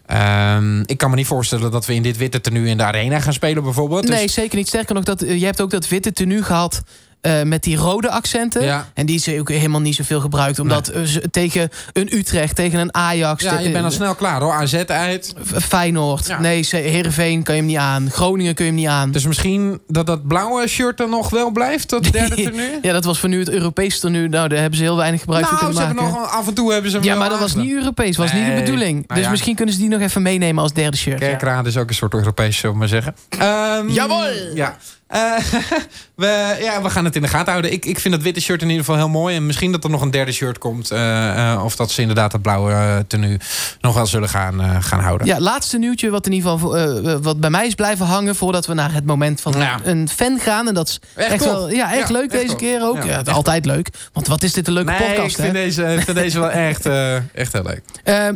ehm, 0.05 0.81
ik 0.85 0.97
kan 0.97 1.09
me 1.09 1.15
niet 1.15 1.27
voorstellen 1.27 1.71
dat 1.71 1.85
we 1.85 1.93
in 1.93 2.01
dit 2.01 2.17
witte 2.17 2.41
tenue 2.41 2.67
in 2.67 2.77
de 2.77 2.83
arena 2.83 3.19
gaan 3.19 3.33
spelen 3.33 3.63
bijvoorbeeld. 3.63 4.07
Dus- 4.07 4.15
Nee, 4.15 4.27
zeker 4.27 4.57
niet. 4.57 4.67
Sterker 4.67 4.95
nog, 4.95 5.03
dat, 5.03 5.21
eh, 5.21 5.39
je 5.39 5.45
hebt 5.45 5.61
ook 5.61 5.69
dat 5.69 5.87
witte 5.87 6.11
tenue 6.11 6.43
gehad... 6.43 6.83
eh, 7.23 7.41
met 7.41 7.63
die 7.63 7.75
rode 7.77 8.09
accenten. 8.09 8.63
Ja. 8.63 8.87
En 8.93 9.05
die 9.05 9.15
is 9.15 9.29
ook 9.39 9.49
helemaal 9.49 9.81
niet 9.81 9.95
zoveel 9.95 10.19
gebruikt. 10.19 10.59
Omdat 10.59 10.87
eh, 10.87 11.03
ze- 11.03 11.29
tegen 11.31 11.69
een 11.93 12.17
Utrecht, 12.17 12.55
tegen 12.55 12.79
een 12.79 12.93
Ajax... 12.93 13.43
ja, 13.43 13.59
je 13.59 13.71
bent 13.71 13.85
al 13.85 13.91
snel 13.91 14.15
klaar 14.15 14.41
hoor. 14.41 14.53
AZ 14.53 14.73
uit. 14.73 15.33
Feyenoord. 15.43 16.27
Ja. 16.27 16.39
Nee, 16.39 16.65
Heerenveen 16.69 17.43
kan 17.43 17.55
je 17.55 17.61
hem 17.61 17.69
niet 17.69 17.79
aan. 17.79 18.09
Groningen 18.11 18.55
kun 18.55 18.65
je 18.65 18.71
hem 18.71 18.79
niet 18.79 18.89
aan. 18.89 19.11
Dus 19.11 19.25
misschien 19.25 19.81
dat 19.87 20.05
dat 20.05 20.27
blauwe 20.27 20.67
shirt 20.67 20.99
er 20.99 21.09
nog 21.09 21.29
wel 21.29 21.51
blijft, 21.51 21.89
dat 21.89 22.03
derde 22.11 22.35
tenue? 22.35 22.79
ja, 22.81 22.93
dat 22.93 23.03
was 23.03 23.19
voor 23.19 23.29
nu 23.29 23.39
het 23.39 23.49
Europese 23.49 23.99
tenue. 23.99 24.29
Nou, 24.29 24.47
daar 24.47 24.59
hebben 24.59 24.77
ze 24.77 24.83
heel 24.83 24.97
weinig 24.97 25.19
gebruik 25.19 25.45
van 25.45 25.57
nou, 25.61 25.73
ze 25.73 25.77
kunnen 25.79 25.95
maken. 26.03 26.19
nog, 26.19 26.31
af 26.31 26.47
en 26.47 26.53
toe 26.53 26.71
hebben 26.73 26.91
ze 26.91 26.97
hem 26.97 27.05
Ja, 27.05 27.15
maar 27.15 27.29
dat 27.29 27.39
was 27.39 27.55
niet 27.55 27.71
Europees. 27.71 28.17
was 28.17 28.33
niet 28.33 28.45
de 28.45 28.53
bedoeling. 28.53 28.93
Nou 28.93 29.13
dus 29.13 29.23
ja. 29.23 29.29
misschien 29.29 29.55
kunnen 29.55 29.73
ze 29.73 29.79
die 29.81 29.89
nog 29.89 30.01
even 30.01 30.21
meenemen 30.21 30.63
als 30.63 30.73
derde 30.73 30.97
shirt. 30.97 31.19
Ja. 31.19 31.27
Kerkrade 31.27 31.69
is 31.69 31.77
ook 31.77 31.89
een 31.89 31.95
soort 31.95 32.13
Europees, 32.13 32.57
zullen 32.57 32.71
we 32.71 32.77
maar 32.79 32.87
zeggen. 32.87 33.15
Ehm, 33.29 33.89
Jawel! 33.89 34.21
Ja. 34.53 34.77
Eh, 35.13 35.37
we, 36.15 36.57
ja, 36.61 36.81
we 36.81 36.89
gaan 36.89 37.05
het 37.05 37.15
in 37.15 37.21
de 37.21 37.27
gaten 37.27 37.49
houden. 37.51 37.71
Ik, 37.71 37.85
ik 37.85 37.99
vind 37.99 38.13
dat 38.13 38.23
witte 38.23 38.41
shirt 38.41 38.61
in 38.61 38.67
ieder 38.67 38.85
geval 38.85 38.99
heel 38.99 39.09
mooi. 39.09 39.35
En 39.35 39.45
misschien 39.45 39.71
dat 39.71 39.83
er 39.83 39.89
nog 39.89 40.01
een 40.01 40.11
derde 40.11 40.31
shirt 40.31 40.57
komt. 40.57 40.91
eh, 40.91 41.51
eh, 41.51 41.63
of 41.63 41.75
dat 41.75 41.91
ze 41.91 42.01
inderdaad 42.01 42.31
dat 42.31 42.41
blauwe 42.41 43.05
tenue 43.07 43.37
nog 43.81 43.95
wel 43.95 44.05
zullen 44.05 44.29
gaan, 44.29 44.83
gaan 44.83 44.99
houden. 44.99 45.27
Ja, 45.27 45.39
laatste 45.39 45.77
nieuwtje 45.77 46.09
wat 46.09 46.25
in 46.25 46.31
ieder 46.31 46.51
geval 46.51 47.21
wat 47.21 47.39
bij 47.39 47.49
mij 47.49 47.67
is 47.67 47.75
blijven 47.75 48.05
hangen 48.05 48.35
voordat 48.35 48.65
we 48.65 48.73
naar 48.73 48.93
het 48.93 49.05
moment 49.05 49.41
van 49.41 49.53
Ja. 49.57 49.79
een 49.83 50.09
fan 50.09 50.39
gaan. 50.39 50.67
En 50.67 50.73
dat 50.73 50.87
is 50.87 50.99
Echt 51.15 51.45
wel 51.45 51.69
ja, 51.69 51.93
echt 51.93 52.07
Ja, 52.07 52.13
leuk 52.13 52.31
echt 52.31 52.41
deze 52.41 52.55
keer 52.55 52.81
ook. 52.83 53.03
Ja, 53.03 53.21
altijd 53.21 53.65
leuk. 53.65 53.89
Want 54.13 54.27
wat 54.27 54.43
is 54.43 54.53
dit 54.53 54.67
een 54.67 54.73
leuke 54.73 54.91
nee, 54.91 54.99
podcast, 54.99 55.37
ik 55.37 55.43
vind 55.43 55.47
hè? 55.47 55.63
deze, 55.63 55.83
ik 55.83 56.01
vind 56.01 56.17
deze 56.17 56.39
wel 56.39 56.51
echt, 56.69 56.85
echt 57.33 57.53
heel 57.53 57.63
leuk. 57.63 57.81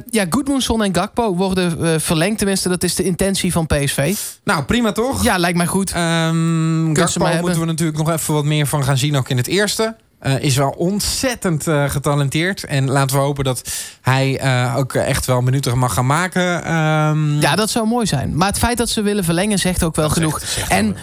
Ja, 0.10 0.26
Goodmanson 0.30 0.84
en 0.84 0.96
Gakpo 0.96 1.36
worden 1.36 2.02
verlengd. 2.02 2.38
Tenminste, 2.38 2.70
dat 2.70 2.84
is 2.84 2.96
de 2.96 3.04
intentie 3.04 3.52
van 3.52 3.68
PSV. 3.68 4.16
Nou, 4.44 4.64
prima 4.64 4.92
toch? 4.92 5.24
Ja, 5.24 5.38
lijkt 5.38 5.58
mij 5.58 5.66
goed. 5.68 5.92
Ehm 5.92 6.67
Gakpo 6.94 7.24
hebben. 7.24 7.42
moeten 7.42 7.60
we 7.60 7.66
natuurlijk 7.66 7.98
nog 7.98 8.10
even 8.10 8.34
wat 8.34 8.46
meer 8.46 8.68
van 8.68 8.84
gaan 8.84 8.98
zien, 8.98 9.18
ook 9.18 9.30
in 9.30 9.38
het 9.38 9.48
eerste. 9.48 9.96
Eh, 10.20 10.40
is 10.40 10.56
wel 10.56 10.70
ontzettend 10.70 11.68
eh, 11.68 11.90
getalenteerd. 11.90 12.64
En 12.64 12.90
laten 12.90 13.16
we 13.16 13.22
hopen 13.22 13.44
dat 13.44 13.62
hij 14.02 14.40
eh, 14.40 14.74
ook 14.78 14.94
echt 14.94 15.26
wel 15.26 15.42
minuten 15.42 15.78
mag 15.78 15.94
gaan 15.94 16.06
maken. 16.06 16.64
Ehm, 16.64 17.40
Ja, 17.40 17.56
dat 17.56 17.70
zou 17.70 17.88
mooi 17.88 18.06
zijn. 18.06 18.36
Maar 18.38 18.48
het 18.48 18.58
feit 18.58 18.78
dat 18.78 18.90
ze 18.90 19.02
willen 19.02 19.24
verlengen 19.24 19.60
zegt 19.60 19.84
ook 19.84 19.96
wel 19.96 20.06
Dat 20.08 20.14
genoeg. 20.18 20.40
zegt- 20.40 20.52
zegt 20.54 20.70
en 20.72 20.96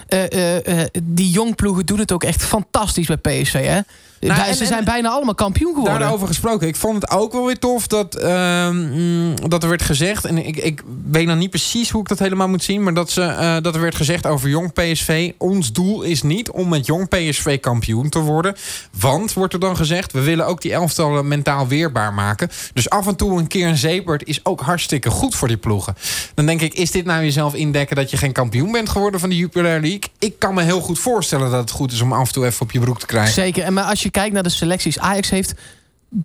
die 1.03 1.31
jongploegen 1.31 1.87
doen 1.87 1.99
het 1.99 2.13
ook 2.13 2.25
echt 2.25 2.43
fantastisch 2.43 3.07
bij 3.07 3.17
PSV. 3.43 3.67
Hè? 3.67 3.81
Nou, 4.29 4.39
Wij- 4.41 4.49
en- 4.49 4.55
ze 4.55 4.63
en- 4.63 4.69
zijn 4.69 4.85
bijna 4.85 5.09
allemaal 5.09 5.35
kampioen 5.35 5.75
geworden. 5.75 6.01
Daarover 6.01 6.27
gesproken. 6.27 6.69
Ik 6.69 6.77
vond 6.77 7.03
het 7.03 7.11
ook 7.11 7.33
wel 7.33 7.47
weer 7.47 7.59
tof 7.59 7.87
dat, 7.87 8.15
ehm, 8.15 8.77
mm, 8.77 9.35
dat 9.49 9.63
er 9.63 9.69
werd 9.69 9.83
gezegd. 9.83 10.25
En 10.25 10.47
ik, 10.47 10.57
ik 10.57 10.83
weet 11.11 11.27
nog 11.27 11.37
niet 11.37 11.51
precies 11.51 11.91
hoe 11.91 12.01
ik 12.01 12.09
dat 12.09 12.19
helemaal 12.19 12.49
moet 12.49 12.63
zien. 12.63 12.83
Maar 12.83 12.95
dat, 12.95 13.11
ze, 13.11 13.23
eh, 13.23 13.57
dat 13.63 13.75
er 13.75 13.81
werd 13.81 13.95
gezegd 13.95 14.27
over 14.27 14.49
jong 14.49 14.73
PSV. 14.73 15.33
Ons 15.39 15.73
doel 15.73 16.03
is 16.03 16.23
niet 16.23 16.51
om 16.51 16.69
met 16.69 16.87
jong 16.87 17.09
PSV 17.09 17.61
kampioen 17.61 18.09
te 18.09 18.19
worden. 18.19 18.57
Want, 19.01 19.33
wordt 19.33 19.53
er 19.53 19.61
dan 19.61 19.77
gezegd, 19.77 20.13
we 20.13 20.21
willen 20.21 20.47
ook 20.47 20.61
die 20.61 20.73
elftallen 20.73 21.29
mentaal 21.29 21.67
weerbaar 21.67 22.13
maken. 22.13 22.51
Dus 22.73 22.91
af 22.91 23.07
en 23.07 23.17
toe 23.17 23.39
een 23.39 23.47
keer 23.47 23.69
een 23.69 23.77
zeepert 23.77 24.25
is 24.27 24.41
ook 24.43 24.61
hartstikke 24.61 25.11
goed 25.11 25.35
voor 25.35 25.49
die 25.49 25.57
ploegen. 25.57 25.97
Dan 26.35 26.47
denk 26.47 26.61
ik, 26.61 26.75
is 26.75 26.91
dit 26.91 27.05
nou 27.05 27.23
jezelf 27.23 27.55
indekken 27.55 27.97
dat 27.97 28.11
je 28.11 28.17
geen 28.17 28.33
kampioen 28.33 28.73
bent 28.73 28.89
geworden 28.89 29.21
van 29.21 29.29
de 29.29 29.37
Jupiler 29.37 29.81
League? 29.81 30.03
Ik 30.19 30.39
kan 30.39 30.55
me 30.55 30.63
heel 30.63 30.81
goed 30.81 30.99
voorstellen 30.99 31.51
dat 31.51 31.61
het 31.61 31.71
goed 31.71 31.93
is 31.93 32.01
om 32.01 32.13
af 32.13 32.27
en 32.27 32.33
toe 32.33 32.47
even 32.47 32.63
op 32.63 32.71
je 32.71 32.81
broek 32.81 32.99
te 32.99 33.07
krijgen. 33.07 33.33
Zeker. 33.33 33.65
En 33.65 33.73
maar 33.73 33.85
als 33.85 34.03
je 34.03 34.11
kijkt 34.15 34.35
naar 34.35 34.43
de 34.43 34.49
selecties, 34.49 34.99
Ajax 34.99 35.31
heeft 35.31 35.55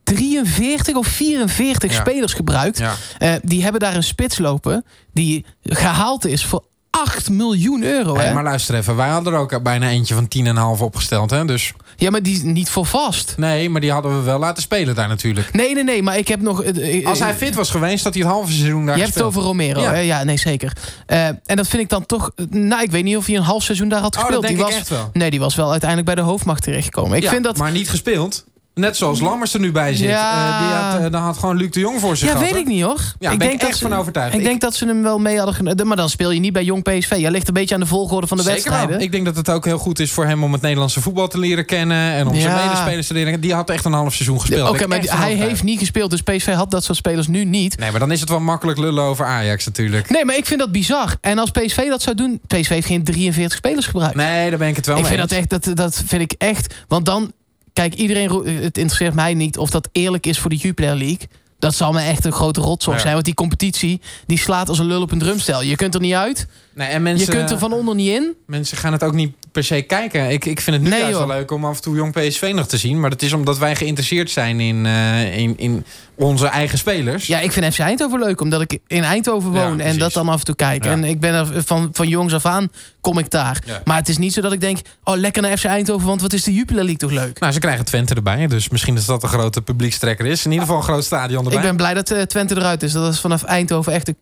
43 0.04 0.96
of 0.96 1.08
44 1.08 1.92
Ja. 1.92 2.00
spelers 2.00 2.34
gebruikt. 2.34 2.78
Ja. 2.78 2.94
Eh, 3.18 3.34
die 3.42 3.64
hebben 3.64 3.80
daar 3.82 3.96
een 3.96 4.04
spits 4.04 4.38
lopen 4.38 4.86
die 5.14 5.46
gehaald 5.64 6.26
is 6.26 6.46
voor 6.46 6.64
8 6.90 7.30
miljoen 7.30 7.84
euro. 7.84 8.18
Hè? 8.18 8.34
Maar 8.34 8.44
luister 8.44 8.76
even, 8.76 8.96
wij 8.96 9.10
hadden 9.10 9.34
er 9.34 9.40
ook 9.40 9.64
bijna 9.64 9.90
eentje 9.90 10.14
van 10.14 10.28
10,5 10.28 10.82
opgesteld. 10.82 11.30
Hè? 11.30 11.46
Dus 11.46 11.74
Ja, 12.00 12.10
maar 12.10 12.24
die 12.24 12.34
is 12.36 12.42
niet 12.42 12.70
voor 12.70 12.86
vast. 12.86 13.34
nee, 13.38 13.70
maar 13.70 13.82
die 13.82 13.92
hadden 13.92 14.18
we 14.18 14.22
wel 14.24 14.40
laten 14.40 14.62
spelen 14.64 14.96
daar 14.96 15.08
natuurlijk. 15.08 15.54
Nee, 15.54 15.74
nee, 15.74 15.84
nee. 15.84 16.04
Maar 16.04 16.18
ik 16.18 16.28
heb 16.28 16.42
nog... 16.42 16.64
eh, 16.64 16.98
eh, 17.00 17.06
Als 17.06 17.20
hij 17.20 17.34
fit 17.36 17.56
was 17.56 17.70
geweest, 17.70 18.04
had 18.04 18.14
hij 18.14 18.24
het 18.24 18.32
halve 18.32 18.52
seizoen 18.52 18.86
daar 18.86 18.96
Je 18.98 19.02
hebt 19.04 19.14
het 19.14 19.24
over 19.24 19.42
Romero, 19.42 19.82
Ja. 19.82 19.92
ja. 19.94 20.00
ja, 20.00 20.24
nee, 20.24 20.38
zeker. 20.38 20.74
Eh, 21.06 21.26
en 21.28 21.56
dat 21.56 21.68
vind 21.68 21.82
ik 21.84 21.90
dan 21.90 22.06
toch... 22.06 22.32
Nou, 22.50 22.84
ik 22.84 22.92
weet 22.92 23.04
niet 23.04 23.18
of 23.18 23.26
hij 23.26 23.36
een 23.36 23.42
half 23.42 23.64
seizoen 23.64 23.90
daar 23.90 24.02
had 24.02 24.16
Oh, 24.16 24.22
gespeeld. 24.22 24.42
dat 24.42 24.52
denk 24.52 24.62
die 24.62 24.66
ik 24.68 24.72
was, 24.72 24.80
echt 24.82 24.90
wel. 25.00 25.10
Nee, 25.14 25.30
die 25.30 25.40
was 25.40 25.56
wel 25.56 25.70
uiteindelijk 25.72 26.14
bij 26.14 26.24
de 26.24 26.30
hoofdmacht 26.30 26.64
terechtgekomen. 26.64 27.18
Ik 27.18 27.24
Ja, 27.24 27.30
vind 27.30 27.44
dat... 27.44 27.58
Maar 27.58 27.72
niet 27.72 27.90
gespeeld. 27.90 28.46
Net 28.80 28.98
zoals 28.98 29.20
Lammers 29.20 29.54
er 29.54 29.60
nu 29.60 29.72
bij 29.72 29.96
zit. 29.96 30.08
Ja. 30.10 30.52
Eh, 30.54 30.60
die 30.68 30.76
had, 30.78 31.06
eh, 31.06 31.12
dan 31.12 31.22
had 31.22 31.38
gewoon 31.38 31.58
Luc 31.58 31.70
de 31.70 31.80
Jong 31.80 32.00
voor 32.00 32.18
zich 32.18 32.28
Ja, 32.28 32.34
gehad, 32.36 32.52
weet 32.52 32.60
ik 32.60 32.68
niet 32.68 32.82
hoor. 32.82 33.00
Ja, 33.20 33.32
ik 33.32 33.40
ben 33.40 33.52
ik 33.52 33.60
dat 33.60 33.70
echt 33.70 33.78
ze- 33.78 33.88
van 33.88 33.98
overtuigd. 33.98 34.34
Ik, 34.34 34.40
Ik- 34.40 34.46
denk 34.46 34.62
dat 34.62 34.76
ze 34.76 34.86
hem 34.86 35.02
wel 35.04 35.20
mee 35.20 35.36
hadden 35.38 35.56
genomen. 35.56 35.88
Maar 35.88 35.98
dan 35.98 36.10
speel 36.10 36.32
je 36.32 36.40
niet 36.40 36.54
bij 36.54 36.64
Jong 36.64 36.84
PSV. 36.84 37.16
Je 37.18 37.32
ligt 37.32 37.48
een 37.48 37.54
beetje 37.54 37.76
aan 37.76 37.82
de 37.82 37.88
volgorde 37.88 38.28
van 38.28 38.38
de 38.38 38.44
Zeker 38.44 38.62
wel. 38.64 38.72
wedstrijden. 38.72 39.06
Ik 39.06 39.12
denk 39.12 39.26
dat 39.26 39.36
het 39.36 39.50
ook 39.50 39.66
heel 39.66 39.78
goed 39.78 40.00
is 40.00 40.12
voor 40.12 40.26
hem 40.26 40.44
om 40.44 40.52
het 40.54 40.62
Nederlandse 40.62 41.02
voetbal 41.02 41.28
te 41.28 41.40
leren 41.40 41.66
kennen. 41.66 42.12
En 42.14 42.28
om 42.28 42.40
zijn 42.40 42.56
medespelers 42.66 43.08
te 43.08 43.14
leren 43.14 43.30
kennen. 43.32 43.48
Die 43.48 43.58
had 43.58 43.70
echt 43.70 43.86
een 43.86 43.94
half 43.94 44.14
seizoen 44.14 44.40
gespeeld. 44.40 44.70
Oké, 44.70 44.82
ik 44.82 44.88
maar 44.88 45.02
die- 45.02 45.12
hij 45.12 45.34
heeft 45.34 45.64
niet 45.64 45.80
gespeeld. 45.80 46.10
Dus 46.12 46.22
PSV 46.22 46.54
had 46.54 46.72
dat 46.72 46.84
soort 46.84 46.98
spelers 46.98 47.28
nu 47.28 47.46
niet. 47.46 47.78
Nee, 47.78 47.92
maar 47.92 48.00
dan 48.00 48.12
is 48.12 48.20
het 48.20 48.30
wel 48.30 48.40
makkelijk 48.40 48.78
lullen 48.80 49.04
over 49.04 49.26
Ajax 49.26 49.66
natuurlijk. 49.66 50.10
Nee, 50.10 50.26
maar 50.26 50.38
ik 50.38 50.46
vind 50.46 50.60
dat 50.60 50.72
bizar. 50.72 51.16
En 51.22 51.38
als 51.40 51.52
PSV 51.52 51.88
dat 51.90 52.02
zou 52.02 52.16
doen... 52.16 52.40
PSV 52.48 52.70
heeft 52.70 52.88
geen 52.88 53.04
43 53.04 53.58
spelers 53.58 53.86
gebruikt. 53.86 54.16
Nee, 54.16 54.50
daar 54.50 54.60
ben 54.60 54.68
ik 54.68 54.76
het 54.76 54.86
wel 54.86 54.96
ik 54.96 55.02
mee 55.02 55.12
vind 55.18 55.30
dat 55.30 55.38
echt... 55.40 55.50
Dat, 55.50 55.76
dat 55.78 56.04
vind 56.06 56.22
ik 56.22 56.32
echt... 56.38 56.74
Want 56.88 57.06
dan... 57.06 57.32
Kijk, 57.80 57.94
iedereen... 57.94 58.28
ro- 58.28 58.46
Het 58.46 58.78
interesseert 58.78 59.14
mij 59.14 59.34
niet 59.34 59.58
of 59.58 59.70
dat 59.70 59.90
eerlijk 59.92 60.26
is 60.26 60.40
voor 60.40 60.50
de 60.50 60.56
Jupiler 60.56 60.96
League. 60.96 61.28
Dat 61.60 61.76
zal 61.76 61.92
me 61.92 62.02
echt 62.02 62.26
een 62.26 62.32
grote 62.32 62.62
rotzooi 62.62 62.96
Ja. 62.96 63.02
zijn. 63.02 63.14
Want 63.14 63.26
die 63.26 63.34
competitie, 63.34 64.02
die 64.26 64.38
slaat 64.38 64.70
als 64.70 64.80
een 64.80 64.86
lul 64.86 65.02
op 65.02 65.12
een 65.12 65.20
drumstel. 65.20 65.62
Je 65.62 65.76
kunt 65.76 65.94
er 65.94 66.02
niet 66.02 66.14
uit. 66.14 66.48
Nee, 66.74 66.88
en 66.88 67.02
mensen, 67.02 67.26
Je 67.26 67.38
kunt 67.38 67.52
er 67.52 67.60
van 67.60 67.74
onder 67.74 67.96
niet 67.96 68.10
in. 68.10 68.34
Mensen 68.46 68.78
gaan 68.78 68.92
het 68.92 69.04
ook 69.04 69.14
niet 69.14 69.34
per 69.52 69.64
se 69.64 69.82
kijken. 69.82 70.30
Ik, 70.30 70.46
ik 70.46 70.62
vind 70.62 70.76
het 70.76 70.86
nu 70.86 70.90
Nee, 70.92 71.00
juist 71.00 71.18
wel 71.18 71.28
leuk 71.28 71.52
om 71.52 71.66
af 71.66 71.76
en 71.76 71.82
toe 71.82 71.96
jong 71.96 72.14
PSV 72.14 72.52
nog 72.56 72.68
te 72.68 72.78
zien. 72.78 73.00
Maar 73.00 73.10
dat 73.10 73.22
is 73.22 73.34
omdat 73.34 73.58
wij 73.58 73.76
geïnteresseerd 73.76 74.30
zijn 74.32 74.60
in, 74.60 74.86
eh, 74.86 75.38
in, 75.38 75.58
in 75.58 75.86
onze 76.16 76.48
eigen 76.48 76.78
spelers. 76.78 77.28
Ja, 77.28 77.40
ik 77.40 77.52
vind 77.52 77.74
FC 77.74 77.80
Eindhoven 77.80 78.20
leuk, 78.20 78.42
omdat 78.42 78.62
ik 78.62 78.78
in 78.88 79.04
Eindhoven 79.04 79.54
Ja, 79.54 79.68
woon 79.68 79.80
en 79.80 79.98
dat 79.98 80.14
dan 80.14 80.30
af 80.30 80.40
en 80.40 80.46
toe 80.46 80.56
kijk. 80.56 80.84
Ja. 80.84 80.92
En 80.92 81.04
ik 81.04 81.20
ben 81.20 81.34
er 81.34 81.64
van, 81.64 81.90
van 81.94 82.08
jongs 82.08 82.34
af 82.34 82.46
aan, 82.46 82.72
kom 83.02 83.18
ik 83.18 83.30
daar. 83.30 83.62
Ja. 83.66 83.82
Maar 83.84 83.98
het 83.98 84.10
is 84.10 84.18
niet 84.18 84.34
zo 84.34 84.42
dat 84.42 84.52
ik 84.52 84.62
denk, 84.62 84.78
oh 85.04 85.18
lekker 85.18 85.42
naar 85.42 85.58
FC 85.58 85.66
Eindhoven, 85.66 86.08
want 86.08 86.22
wat 86.22 86.34
is 86.34 86.44
de 86.44 86.54
Jupiler 86.54 86.84
League 86.84 86.98
toch 86.98 87.12
leuk? 87.12 87.40
Nou, 87.40 87.54
ze 87.54 87.60
krijgen 87.60 87.86
Twente 87.86 88.14
erbij. 88.14 88.48
Dus 88.48 88.70
misschien 88.70 88.96
is 88.96 89.06
dat 89.06 89.24
een 89.24 89.30
grote 89.30 89.62
publiekstrekker 89.62 90.26
is. 90.26 90.46
In 90.46 90.52
ieder 90.52 90.66
geval 90.66 90.82
een 90.82 90.88
groot 90.88 91.04
stadion 91.04 91.44
erbij. 91.44 91.58
Ik 91.58 91.64
ben 91.64 91.76
blij 91.76 91.94
dat 91.94 92.12
eh, 92.12 92.22
Twente 92.22 92.56
eruit 92.56 92.84
is. 92.84 92.92
Dat 92.92 93.14
is 93.14 93.20
vanaf 93.20 93.44
Eindhoven 93.44 93.94
echt 93.94 94.08
een 94.08 94.18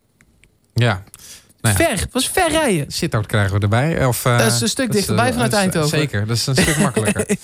Ja, 0.74 1.02
Nou 1.60 1.78
ja. 1.78 1.84
ver. 1.88 2.06
was 2.12 2.28
ver 2.28 2.50
rijden. 2.50 2.84
Sittard 2.92 3.26
krijgen 3.26 3.54
we 3.54 3.60
erbij. 3.60 4.06
Of, 4.06 4.24
eh, 4.24 4.38
Dat 4.38 4.52
is 4.52 4.60
een 4.60 4.68
stuk 4.68 4.92
dichterbij 4.92 5.26
eh, 5.26 5.32
vanuit 5.32 5.52
eh, 5.52 5.58
Eindhoven. 5.58 5.98
Zeker, 5.98 6.26
dat 6.26 6.36
is 6.36 6.46
een 6.46 6.56
stuk 6.56 6.76
makkelijker. 6.78 7.26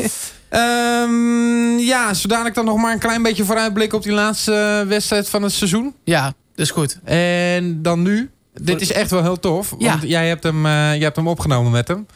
Ehm, 0.48 1.78
ja, 1.78 2.14
zodat 2.14 2.46
ik 2.46 2.54
dan 2.54 2.64
nog 2.64 2.76
maar 2.76 2.92
een 2.92 2.98
klein 2.98 3.22
beetje 3.22 3.44
vooruitblik 3.44 3.92
op 3.92 4.02
die 4.02 4.12
laatste 4.12 4.84
wedstrijd 4.88 5.28
van 5.28 5.42
het 5.42 5.52
seizoen. 5.52 5.94
Ja, 6.04 6.22
dat 6.24 6.34
is 6.64 6.70
goed. 6.70 6.98
En 7.04 7.82
dan 7.82 8.02
nu. 8.02 8.30
Dit 8.52 8.80
is 8.80 8.92
echt 8.92 9.10
wel 9.10 9.22
heel 9.22 9.38
tof. 9.38 9.70
Want 9.70 9.82
Ja. 9.82 9.98
jij, 10.02 10.28
hebt 10.28 10.42
hem, 10.42 10.66
eh, 10.66 10.72
jij 10.72 10.98
hebt 10.98 11.16
hem 11.16 11.28
opgenomen 11.28 11.72
met 11.72 11.88
hem. 11.88 12.06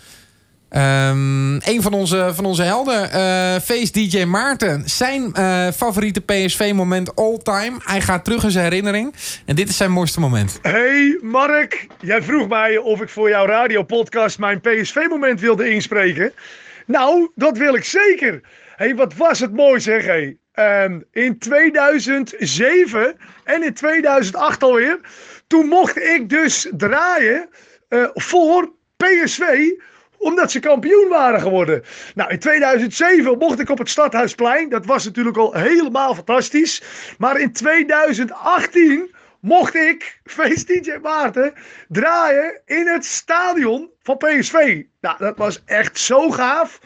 Ehm 0.68 1.54
een 1.54 1.82
van 1.82 1.92
onze, 1.92 2.30
van 2.34 2.44
onze 2.44 2.62
helden, 2.62 3.10
eh 3.10 3.60
Face 3.60 3.92
DJ 3.92 4.24
Maarten. 4.24 4.82
Zijn 4.84 5.34
eh, 5.34 5.68
favoriete 5.68 6.20
PSV-moment 6.20 7.16
all 7.16 7.38
time. 7.42 7.76
Hij 7.78 8.00
gaat 8.00 8.24
terug 8.24 8.44
in 8.44 8.50
zijn 8.50 8.64
herinnering. 8.64 9.14
En 9.46 9.54
dit 9.54 9.68
is 9.68 9.76
zijn 9.76 9.90
mooiste 9.90 10.20
moment. 10.20 10.58
Hey 10.62 11.18
Mark, 11.22 11.86
jij 12.00 12.22
vroeg 12.22 12.48
mij 12.48 12.76
of 12.76 13.00
ik 13.00 13.08
voor 13.08 13.28
jouw 13.28 13.46
radiopodcast 13.46 14.38
mijn 14.38 14.60
PSV-moment 14.60 15.40
wilde 15.40 15.70
inspreken. 15.70 16.32
Nou, 16.86 17.30
dat 17.34 17.58
wil 17.58 17.74
ik 17.74 17.84
zeker. 17.84 18.40
Hey, 18.76 18.94
wat 18.94 19.14
was 19.14 19.40
het 19.40 19.52
mooi 19.52 19.80
zeg. 19.80 20.04
Hey. 20.04 20.36
Ehm, 20.52 21.00
in 21.12 21.38
2007 21.38 23.16
en 23.44 23.62
in 23.62 23.74
2008 23.74 24.62
alweer, 24.62 25.00
toen 25.46 25.66
mocht 25.66 25.98
ik 25.98 26.28
dus 26.28 26.68
draaien 26.76 27.48
eh, 27.88 28.04
voor 28.14 28.72
PSV 28.96 29.70
omdat 30.18 30.50
ze 30.50 30.60
kampioen 30.60 31.08
waren 31.08 31.40
geworden. 31.40 31.82
Nou, 32.14 32.30
in 32.30 32.38
2007 32.38 33.38
mocht 33.38 33.60
ik 33.60 33.70
op 33.70 33.78
het 33.78 33.88
Stadhuisplein. 33.88 34.68
Dat 34.68 34.86
was 34.86 35.04
natuurlijk 35.04 35.36
al 35.36 35.52
helemaal 35.52 36.14
fantastisch. 36.14 36.82
Maar 37.18 37.40
in 37.40 37.52
2018 37.52 39.14
mocht 39.40 39.74
ik, 39.74 40.20
feest 40.24 40.66
DJ 40.66 40.98
Maarten, 41.02 41.52
draaien 41.88 42.60
in 42.64 42.86
het 42.86 43.04
stadion 43.04 43.90
van 44.02 44.16
PSV. 44.16 44.82
Nou, 45.00 45.16
dat 45.18 45.36
was 45.36 45.62
echt 45.64 45.98
zo 45.98 46.30
gaaf. 46.30 46.80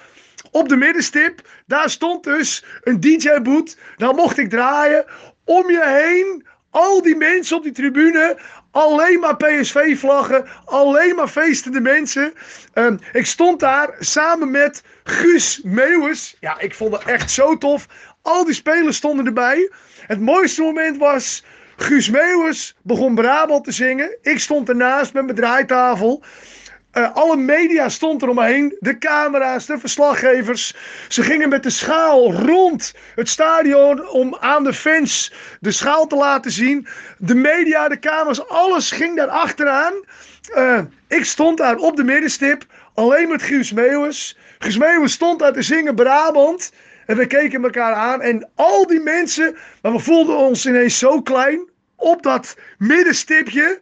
Op 0.50 0.68
de 0.68 0.76
middenstip, 0.76 1.40
daar 1.66 1.90
stond 1.90 2.24
dus 2.24 2.64
een 2.82 3.00
DJ-boot. 3.00 3.76
Daar 3.96 4.14
mocht 4.14 4.38
ik 4.38 4.50
draaien. 4.50 5.04
Om 5.44 5.70
je 5.70 5.84
heen, 5.84 6.46
al 6.70 7.02
die 7.02 7.16
mensen 7.16 7.56
op 7.56 7.62
die 7.62 7.72
tribune. 7.72 8.38
Alleen 8.72 9.20
maar 9.20 9.36
PSV-vlaggen. 9.36 10.46
Alleen 10.64 11.14
maar 11.14 11.28
feestende 11.28 11.80
mensen. 11.80 12.32
Ehm, 12.72 12.96
ik 13.12 13.26
stond 13.26 13.60
daar 13.60 13.94
samen 13.98 14.50
met 14.50 14.82
Guus 15.04 15.60
Meeuwis. 15.64 16.36
Ja, 16.40 16.58
ik 16.58 16.74
vond 16.74 16.92
het 16.92 17.04
echt 17.04 17.30
zo 17.30 17.58
tof. 17.58 17.86
Al 18.22 18.44
die 18.44 18.54
spelers 18.54 18.96
stonden 18.96 19.26
erbij. 19.26 19.70
Het 20.06 20.20
mooiste 20.20 20.62
moment 20.62 20.96
was... 20.96 21.44
Guus 21.76 22.10
Meeuwis 22.10 22.76
begon 22.82 23.14
Brabant 23.14 23.64
te 23.64 23.72
zingen. 23.72 24.16
Ik 24.22 24.38
stond 24.38 24.68
ernaast 24.68 25.12
met 25.12 25.24
mijn 25.24 25.36
draaitafel. 25.36 26.22
Uh, 26.92 27.14
alle 27.14 27.36
media 27.36 27.88
stond 27.88 28.22
er 28.22 28.28
omheen. 28.28 28.76
De 28.78 28.98
camera's, 28.98 29.66
de 29.66 29.78
verslaggevers. 29.78 30.74
Ze 31.08 31.22
gingen 31.22 31.48
met 31.48 31.62
de 31.62 31.70
schaal 31.70 32.32
rond 32.32 32.94
het 33.14 33.28
stadion 33.28 34.08
om 34.08 34.36
aan 34.40 34.64
de 34.64 34.72
fans 34.72 35.32
de 35.60 35.70
schaal 35.70 36.06
te 36.06 36.16
laten 36.16 36.50
zien. 36.50 36.86
De 37.18 37.34
media, 37.34 37.88
de 37.88 37.98
camera's, 37.98 38.48
alles 38.48 38.90
ging 38.90 39.16
daar 39.16 39.28
achteraan. 39.28 39.92
Uh, 40.54 40.80
ik 41.08 41.24
stond 41.24 41.58
daar 41.58 41.76
op 41.76 41.96
de 41.96 42.04
middenstip. 42.04 42.64
Alleen 42.94 43.28
met 43.28 43.42
Guus 43.42 43.72
Meeuwis. 43.72 44.38
Guus 44.58 44.78
Meeuwis 44.78 45.12
stond 45.12 45.38
daar 45.38 45.52
te 45.52 45.62
zingen 45.62 45.94
Brabant. 45.94 46.72
En 47.06 47.16
we 47.16 47.26
keken 47.26 47.64
elkaar 47.64 47.94
aan. 47.94 48.20
En 48.22 48.48
al 48.54 48.86
die 48.86 49.00
mensen, 49.00 49.56
maar 49.82 49.92
we 49.92 49.98
voelden 49.98 50.36
ons 50.36 50.66
ineens 50.66 50.98
zo 50.98 51.22
klein. 51.22 51.70
Op 51.96 52.22
dat 52.22 52.56
middenstipje. 52.78 53.80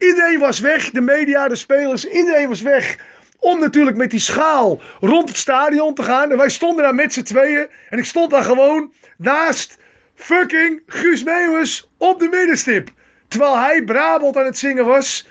Iedereen 0.00 0.38
was 0.38 0.60
weg. 0.60 0.90
De 0.90 1.00
media, 1.00 1.48
de 1.48 1.56
spelers, 1.56 2.04
iedereen 2.04 2.48
was 2.48 2.60
weg. 2.60 2.96
Om 3.38 3.60
natuurlijk 3.60 3.96
met 3.96 4.10
die 4.10 4.20
schaal 4.20 4.80
rond 5.00 5.28
het 5.28 5.36
stadion 5.38 5.94
te 5.94 6.02
gaan. 6.02 6.30
En 6.30 6.36
wij 6.36 6.48
stonden 6.50 6.84
daar 6.84 6.94
met 6.94 7.12
z'n 7.12 7.22
tweeën. 7.22 7.66
En 7.90 7.98
ik 7.98 8.04
stond 8.04 8.30
daar 8.30 8.44
gewoon 8.44 8.92
naast 9.16 9.78
fucking 10.14 10.82
Guus 10.86 11.22
Meeuwis 11.24 11.88
op 11.98 12.20
de 12.20 12.28
middenstip. 12.30 12.90
Terwijl 13.28 13.58
hij 13.58 13.82
Brabant 13.84 14.36
aan 14.36 14.44
het 14.44 14.58
zingen 14.58 14.84
was. 14.86 15.26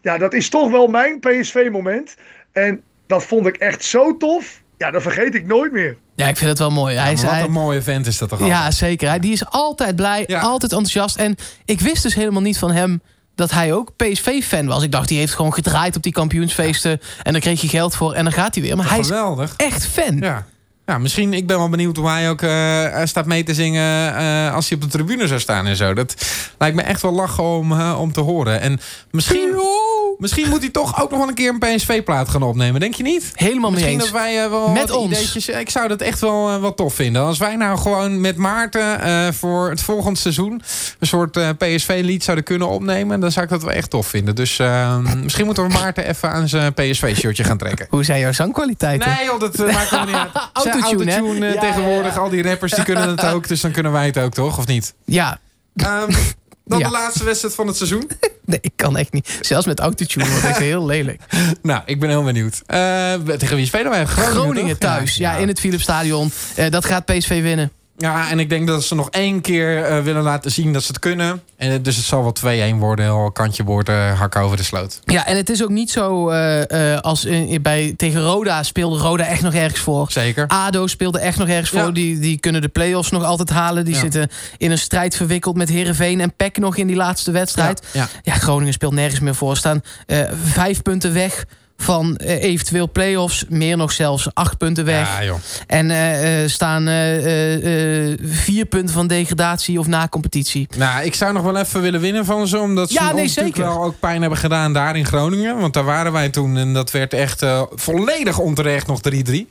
Ja, 0.00 0.18
dat 0.18 0.32
is 0.32 0.48
toch 0.48 0.70
wel 0.70 0.86
mijn 0.86 1.20
PSV-moment. 1.20 2.16
En 2.52 2.82
dat 3.06 3.24
vond 3.24 3.46
ik 3.46 3.56
echt 3.56 3.84
zo 3.84 4.16
tof. 4.16 4.60
Ja, 4.78 4.90
dat 4.90 5.02
vergeet 5.02 5.34
ik 5.34 5.46
nooit 5.46 5.72
meer. 5.72 5.96
Ja, 6.14 6.28
ik 6.28 6.36
vind 6.36 6.50
het 6.50 6.58
wel 6.58 6.70
mooi. 6.70 6.96
hij 6.96 7.16
wat 7.16 7.44
een 7.44 7.52
mooie 7.52 7.82
vent 7.82 8.06
is 8.06 8.18
dat 8.18 8.28
toch 8.28 8.46
Ja, 8.46 8.70
zeker. 8.70 9.08
Hij, 9.08 9.18
die 9.18 9.32
is 9.32 9.46
altijd 9.46 9.96
blij, 9.96 10.24
Ja. 10.26 10.40
altijd 10.40 10.72
enthousiast. 10.72 11.16
En 11.16 11.36
ik 11.64 11.80
wist 11.80 12.02
dus 12.02 12.14
helemaal 12.14 12.42
niet 12.42 12.58
van 12.58 12.70
hem 12.70 13.02
dat 13.34 13.50
hij 13.50 13.72
ook 13.72 13.96
PSV-fan 13.96 14.66
was. 14.66 14.82
Ik 14.82 14.92
dacht, 14.92 15.08
die 15.08 15.18
heeft 15.18 15.34
gewoon 15.34 15.52
gedraaid 15.54 15.96
op 15.96 16.02
die 16.02 16.12
kampioensfeesten. 16.12 17.00
En 17.22 17.32
dan 17.32 17.40
kreeg 17.40 17.60
je 17.60 17.68
geld 17.68 17.96
voor 17.96 18.12
en 18.12 18.24
dan 18.24 18.32
gaat 18.32 18.54
hij 18.54 18.64
weer. 18.64 18.76
Maar 18.76 18.88
hij 18.88 18.98
is 18.98 19.06
Geweldig. 19.06 19.54
echt 19.56 19.86
fan. 19.86 20.16
Ja. 20.18 20.46
Ja, 20.86 20.98
misschien, 20.98 21.32
ik 21.34 21.46
ben 21.46 21.58
wel 21.58 21.68
benieuwd 21.68 21.96
hoe 21.96 22.08
hij 22.08 22.30
ook 22.30 22.42
eh, 22.42 23.04
staat 23.04 23.26
mee 23.26 23.42
te 23.42 23.54
zingen 23.54 24.16
eh, 24.16 24.54
als 24.54 24.68
hij 24.68 24.78
op 24.78 24.84
de 24.84 24.90
tribune 24.90 25.26
zou 25.26 25.40
staan 25.40 25.66
en 25.66 25.76
zo. 25.76 25.94
Dat 25.94 26.14
lijkt 26.58 26.76
me 26.76 26.82
echt 26.82 27.02
wel 27.02 27.12
lachen 27.12 27.44
om, 27.44 27.72
eh, 27.72 27.98
om 28.00 28.12
te 28.12 28.20
horen. 28.20 28.60
En 28.60 28.80
misschien, 29.10 29.51
misschien 30.22 30.48
moet 30.48 30.60
hij 30.60 30.70
toch 30.70 31.02
ook 31.02 31.10
nog 31.10 31.18
wel 31.18 31.28
een 31.28 31.34
keer 31.34 31.48
een 31.48 31.58
PSV-plaat 31.76 32.28
gaan 32.28 32.42
opnemen, 32.42 32.80
denk 32.80 32.94
je 32.94 33.02
niet? 33.02 33.30
Helemaal 33.34 33.70
mee 33.70 33.80
Misschien 33.80 34.00
eens. 34.00 34.10
dat 34.10 34.20
wij 34.20 34.44
eh, 34.44 34.50
wel 34.50 34.68
Met 34.68 34.88
wat 34.88 34.98
ons. 34.98 35.10
ideetjes... 35.12 35.48
Ik 35.48 35.70
zou 35.70 35.88
dat 35.88 36.00
echt 36.00 36.20
wel, 36.20 36.48
eh, 36.48 36.60
wel 36.60 36.74
tof 36.74 36.94
vinden. 36.94 37.22
Als 37.22 37.38
wij 37.38 37.56
nou 37.56 37.78
gewoon 37.78 38.20
met 38.20 38.36
Maarten 38.36 39.00
eh, 39.00 39.28
voor 39.32 39.70
het 39.70 39.82
volgende 39.82 40.18
seizoen... 40.18 40.62
een 40.98 41.06
soort 41.06 41.56
PSV-lied 41.58 42.24
zouden 42.24 42.44
kunnen 42.44 42.68
opnemen... 42.68 43.20
dan 43.20 43.32
zou 43.32 43.44
ik 43.44 43.50
dat 43.50 43.62
wel 43.62 43.72
echt 43.72 43.90
tof 43.90 44.06
vinden. 44.06 44.34
Dus 44.34 44.58
eh, 44.58 44.98
misschien 45.22 45.44
moeten 45.44 45.66
we 45.68 45.72
Maarten 45.72 46.08
even 46.08 46.30
aan 46.30 46.48
zijn 46.48 46.74
PSV-shirtje 46.74 47.44
gaan 47.44 47.58
trekken. 47.58 47.86
Hoe 47.90 48.04
zijn 48.04 48.20
jouw 48.20 48.32
zangkwaliteiten? 48.32 49.08
Nee, 49.16 49.24
joh, 49.24 49.40
dat 49.40 49.56
maakt 49.56 49.90
helemaal 49.90 50.06
niet 50.06 50.14
uit. 50.14 50.48
Autotune, 50.52 51.10
hè? 51.10 51.18
Autotune 51.18 51.52
Ja, 51.52 51.60
tegenwoordig. 51.60 52.14
ja. 52.14 52.20
Al 52.20 52.28
die 52.28 52.42
rappers 52.42 52.72
die 52.72 52.84
kunnen 52.84 53.08
het 53.08 53.24
ook. 53.24 53.48
Dus 53.48 53.60
dan 53.60 53.70
kunnen 53.70 53.92
wij 53.92 54.06
het 54.06 54.18
ook, 54.18 54.32
toch? 54.32 54.58
Of 54.58 54.66
niet? 54.66 54.94
Ja, 55.04 55.38
Ehm, 55.76 56.10
dan 56.64 56.78
Ja. 56.78 56.86
de 56.86 56.92
laatste 56.92 57.24
wedstrijd 57.24 57.54
van 57.54 57.66
het 57.66 57.76
seizoen. 57.76 58.10
nee, 58.44 58.58
ik 58.60 58.72
kan 58.76 58.96
echt 58.96 59.12
niet. 59.12 59.38
Zelfs 59.40 59.66
met 59.66 59.80
autotune 59.80 60.26
wordt 60.28 60.46
het 60.46 60.56
heel 60.56 60.86
lelijk. 60.86 61.22
Nou, 61.62 61.82
ik 61.86 62.00
ben 62.00 62.08
heel 62.08 62.22
benieuwd. 62.22 62.62
Eh, 62.66 63.14
tegen 63.38 63.56
wie 63.56 63.66
spelen 63.66 63.90
wij? 63.90 64.06
Groningen, 64.06 64.40
Groningen 64.40 64.78
thuis, 64.78 65.16
ja, 65.16 65.36
in 65.36 65.48
het 65.48 65.60
Philipsstadion. 65.60 66.32
Eh, 66.54 66.70
dat 66.70 66.84
gaat 66.84 67.04
PSV 67.04 67.42
winnen. 67.42 67.72
Ja, 68.02 68.30
en 68.30 68.38
ik 68.38 68.48
denk 68.48 68.66
dat 68.66 68.84
ze 68.84 68.94
nog 68.94 69.10
één 69.10 69.40
keer 69.40 69.84
eh, 69.84 70.02
willen 70.02 70.22
laten 70.22 70.50
zien 70.50 70.72
dat 70.72 70.82
ze 70.82 70.88
het 70.88 70.98
kunnen. 70.98 71.42
En, 71.56 71.82
dus 71.82 71.96
het 71.96 72.04
zal 72.04 72.22
wel 72.22 72.72
2-1 72.74 72.78
worden. 72.78 73.10
Al 73.10 73.30
kantje 73.30 73.64
boord, 73.64 73.88
eh 73.88 74.18
hakken 74.18 74.40
over 74.40 74.56
de 74.56 74.62
sloot. 74.62 75.00
Ja, 75.04 75.26
en 75.26 75.36
het 75.36 75.50
is 75.50 75.62
ook 75.62 75.68
niet 75.70 75.90
zo 75.90 76.28
eh, 76.28 76.98
als 76.98 77.24
in, 77.24 77.62
bij, 77.62 77.94
tegen 77.96 78.22
Roda 78.22 78.62
speelde 78.62 78.98
Roda 78.98 79.24
echt 79.26 79.42
nog 79.42 79.54
ergens 79.54 79.80
voor. 79.80 80.06
Zeker. 80.10 80.46
ADO 80.46 80.86
speelde 80.86 81.18
echt 81.18 81.38
nog 81.38 81.48
ergens 81.48 81.70
voor. 81.70 81.92
Die, 81.92 82.18
die 82.18 82.38
kunnen 82.38 82.60
de 82.60 82.68
play-offs 82.68 83.10
nog 83.10 83.24
altijd 83.24 83.50
halen. 83.50 83.84
Die 83.84 83.94
Ja. 83.94 84.00
zitten 84.00 84.28
in 84.58 84.70
een 84.70 84.78
strijd 84.78 85.16
verwikkeld 85.16 85.56
met 85.56 85.68
Herenveen 85.68 86.20
en 86.20 86.34
PEC 86.36 86.58
nog 86.58 86.76
in 86.76 86.86
die 86.86 86.96
laatste 86.96 87.30
wedstrijd. 87.30 87.86
Ja, 87.92 88.08
Ja, 88.22 88.34
Groningen 88.34 88.72
speelt 88.72 88.92
nergens 88.92 89.20
meer 89.20 89.34
voor. 89.34 89.56
Staan 89.56 89.82
vijf 90.44 90.82
punten 90.82 91.12
weg 91.12 91.44
van 91.82 92.16
eh, 92.16 92.42
eventueel 92.42 92.90
play-offs. 92.90 93.44
Meer 93.48 93.76
nog 93.76 93.92
zelfs 93.92 94.28
acht 94.34 94.58
punten 94.58 94.84
weg. 94.84 95.08
Ja, 95.08 95.24
joh. 95.24 95.38
En 95.66 95.90
eh, 95.90 96.48
staan 96.48 96.84
vier 98.22 98.64
punten 98.64 98.94
van 98.94 99.06
degradatie 99.06 99.78
of 99.78 99.86
na 99.86 100.08
competitie. 100.08 100.68
Nou, 100.76 101.04
ik 101.04 101.14
zou 101.14 101.32
nog 101.32 101.42
wel 101.42 101.56
even 101.56 101.80
willen 101.80 102.00
winnen 102.00 102.24
van 102.24 102.48
ze. 102.48 102.58
Omdat 102.58 102.90
ze 102.90 102.94
Ja, 102.94 103.12
nee, 103.12 103.28
zeker. 103.28 103.62
wel 103.62 103.82
ook 103.82 103.98
pijn 104.00 104.20
hebben 104.20 104.38
gedaan 104.38 104.72
daar 104.72 104.96
in 104.96 105.06
Groningen. 105.06 105.58
Want 105.58 105.74
daar 105.74 105.84
waren 105.84 106.12
wij 106.12 106.28
toen. 106.28 106.56
En 106.56 106.72
dat 106.72 106.90
werd 106.90 107.12
echt 107.12 107.44
volledig 107.74 108.38
onterecht 108.38 108.86
nog 108.86 109.00
3-3. 109.00 109.46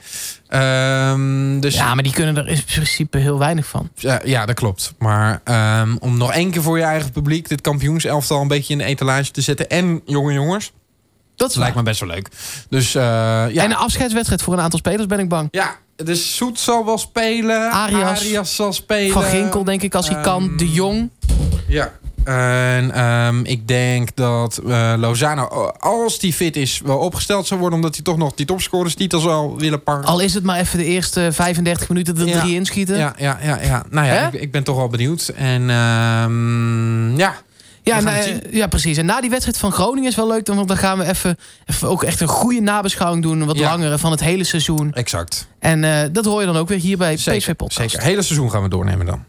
Ehm, 0.47 1.59
dus 1.59 1.75
Ja, 1.75 1.93
maar 1.93 2.03
die 2.03 2.13
kunnen 2.13 2.37
er 2.37 2.47
in 2.47 2.63
principe 2.65 3.17
heel 3.17 3.39
weinig 3.39 3.65
van. 3.65 3.89
Ja, 3.95 4.21
ja, 4.23 4.45
dat 4.45 4.55
klopt. 4.55 4.93
Maar 4.97 5.41
ehm, 5.43 5.95
om 5.99 6.17
nog 6.17 6.33
één 6.33 6.51
keer 6.51 6.61
voor 6.61 6.77
je 6.77 6.83
eigen 6.83 7.11
publiek... 7.11 7.49
dit 7.49 7.61
kampioenselftal 7.61 8.41
een 8.41 8.47
beetje 8.47 8.73
in 8.73 8.79
de 8.79 8.85
etalage 8.85 9.31
te 9.31 9.41
zetten... 9.41 9.69
en 9.69 10.01
jonge 10.05 10.33
jongens, 10.33 10.71
Dat 11.41 11.55
lijkt 11.55 11.75
me 11.75 11.83
best 11.83 11.99
wel 11.99 12.09
leuk. 12.09 12.29
Dus 12.69 12.95
eh, 12.95 13.01
ja. 13.03 13.63
En 13.63 13.69
een 13.69 13.75
afscheidswedstrijd 13.75 14.41
voor 14.41 14.53
een 14.53 14.59
aantal 14.59 14.79
spelers 14.79 15.05
ben 15.05 15.19
ik 15.19 15.29
bang. 15.29 15.47
ja, 15.51 15.75
dus 15.95 16.35
Soet 16.35 16.59
zal 16.59 16.85
wel 16.85 16.97
spelen. 16.97 17.71
Arias. 17.71 18.55
zal 18.55 18.73
spelen. 18.73 19.11
Van 19.11 19.23
Ginkel 19.23 19.63
denk 19.63 19.81
ik 19.81 19.95
als 19.95 20.09
hij 20.09 20.21
kan. 20.21 20.43
Ehm, 20.43 20.57
De 20.57 20.71
Jong. 20.71 21.09
Ja. 21.67 21.91
En 22.23 22.91
ehm, 22.91 23.39
ik 23.43 23.67
denk 23.67 24.15
dat 24.15 24.57
eh, 24.67 24.93
Lozano, 24.97 25.43
als 25.79 26.19
die 26.19 26.33
fit 26.33 26.55
is, 26.55 26.81
wel 26.85 26.97
opgesteld 26.97 27.47
zou 27.47 27.59
worden... 27.59 27.77
omdat 27.79 27.95
hij 27.95 28.03
toch 28.03 28.17
nog 28.17 28.33
die 28.33 28.45
topscorerstitel 28.45 29.19
zou 29.19 29.55
willen 29.57 29.83
pakken. 29.83 30.09
Al 30.09 30.19
is 30.19 30.33
het 30.33 30.43
maar 30.43 30.59
even 30.59 30.77
de 30.77 30.85
eerste 30.85 31.29
35 31.31 31.89
minuten 31.89 32.17
er 32.17 32.27
Ja. 32.27 32.39
drie 32.39 32.55
inschieten. 32.55 32.97
Ja, 32.97 33.13
ja, 33.17 33.37
ja, 33.43 33.59
ja. 33.61 33.83
Nou 33.89 34.07
ja, 34.07 34.27
ik, 34.27 34.33
ik 34.41 34.51
ben 34.51 34.63
toch 34.63 34.75
wel 34.75 34.87
benieuwd. 34.87 35.31
En 35.35 35.69
ehm, 35.69 37.17
ja, 37.17 37.35
Ja, 37.83 38.03
het 38.03 38.41
ja, 38.51 38.67
precies. 38.67 38.97
En 38.97 39.05
na 39.05 39.21
die 39.21 39.29
wedstrijd 39.29 39.57
van 39.57 39.71
Groningen 39.71 40.09
is 40.09 40.15
wel 40.15 40.27
leuk. 40.27 40.47
Want 40.47 40.67
dan 40.67 40.77
gaan 40.77 40.97
we 40.97 41.05
even, 41.05 41.37
even 41.65 41.89
ook 41.89 42.03
echt 42.03 42.21
een 42.21 42.27
goede 42.27 42.61
nabeschouwing 42.61 43.23
doen. 43.23 43.45
Wat 43.45 43.57
Ja. 43.57 43.69
langere 43.69 43.97
van 43.97 44.11
het 44.11 44.19
hele 44.19 44.43
seizoen. 44.43 44.93
exact. 44.93 45.47
En 45.59 45.83
eh, 45.83 46.09
dat 46.11 46.25
hoor 46.25 46.39
je 46.39 46.45
dan 46.45 46.57
ook 46.57 46.67
weer 46.67 46.79
hier 46.79 46.97
bij 46.97 47.15
PSV 47.15 47.23
Zeker, 47.23 47.55
Podcast. 47.55 47.89
zeker. 47.91 48.05
Hele 48.07 48.21
seizoen 48.21 48.51
gaan 48.51 48.61
we 48.63 48.69
doornemen 48.69 49.05
dan. 49.05 49.25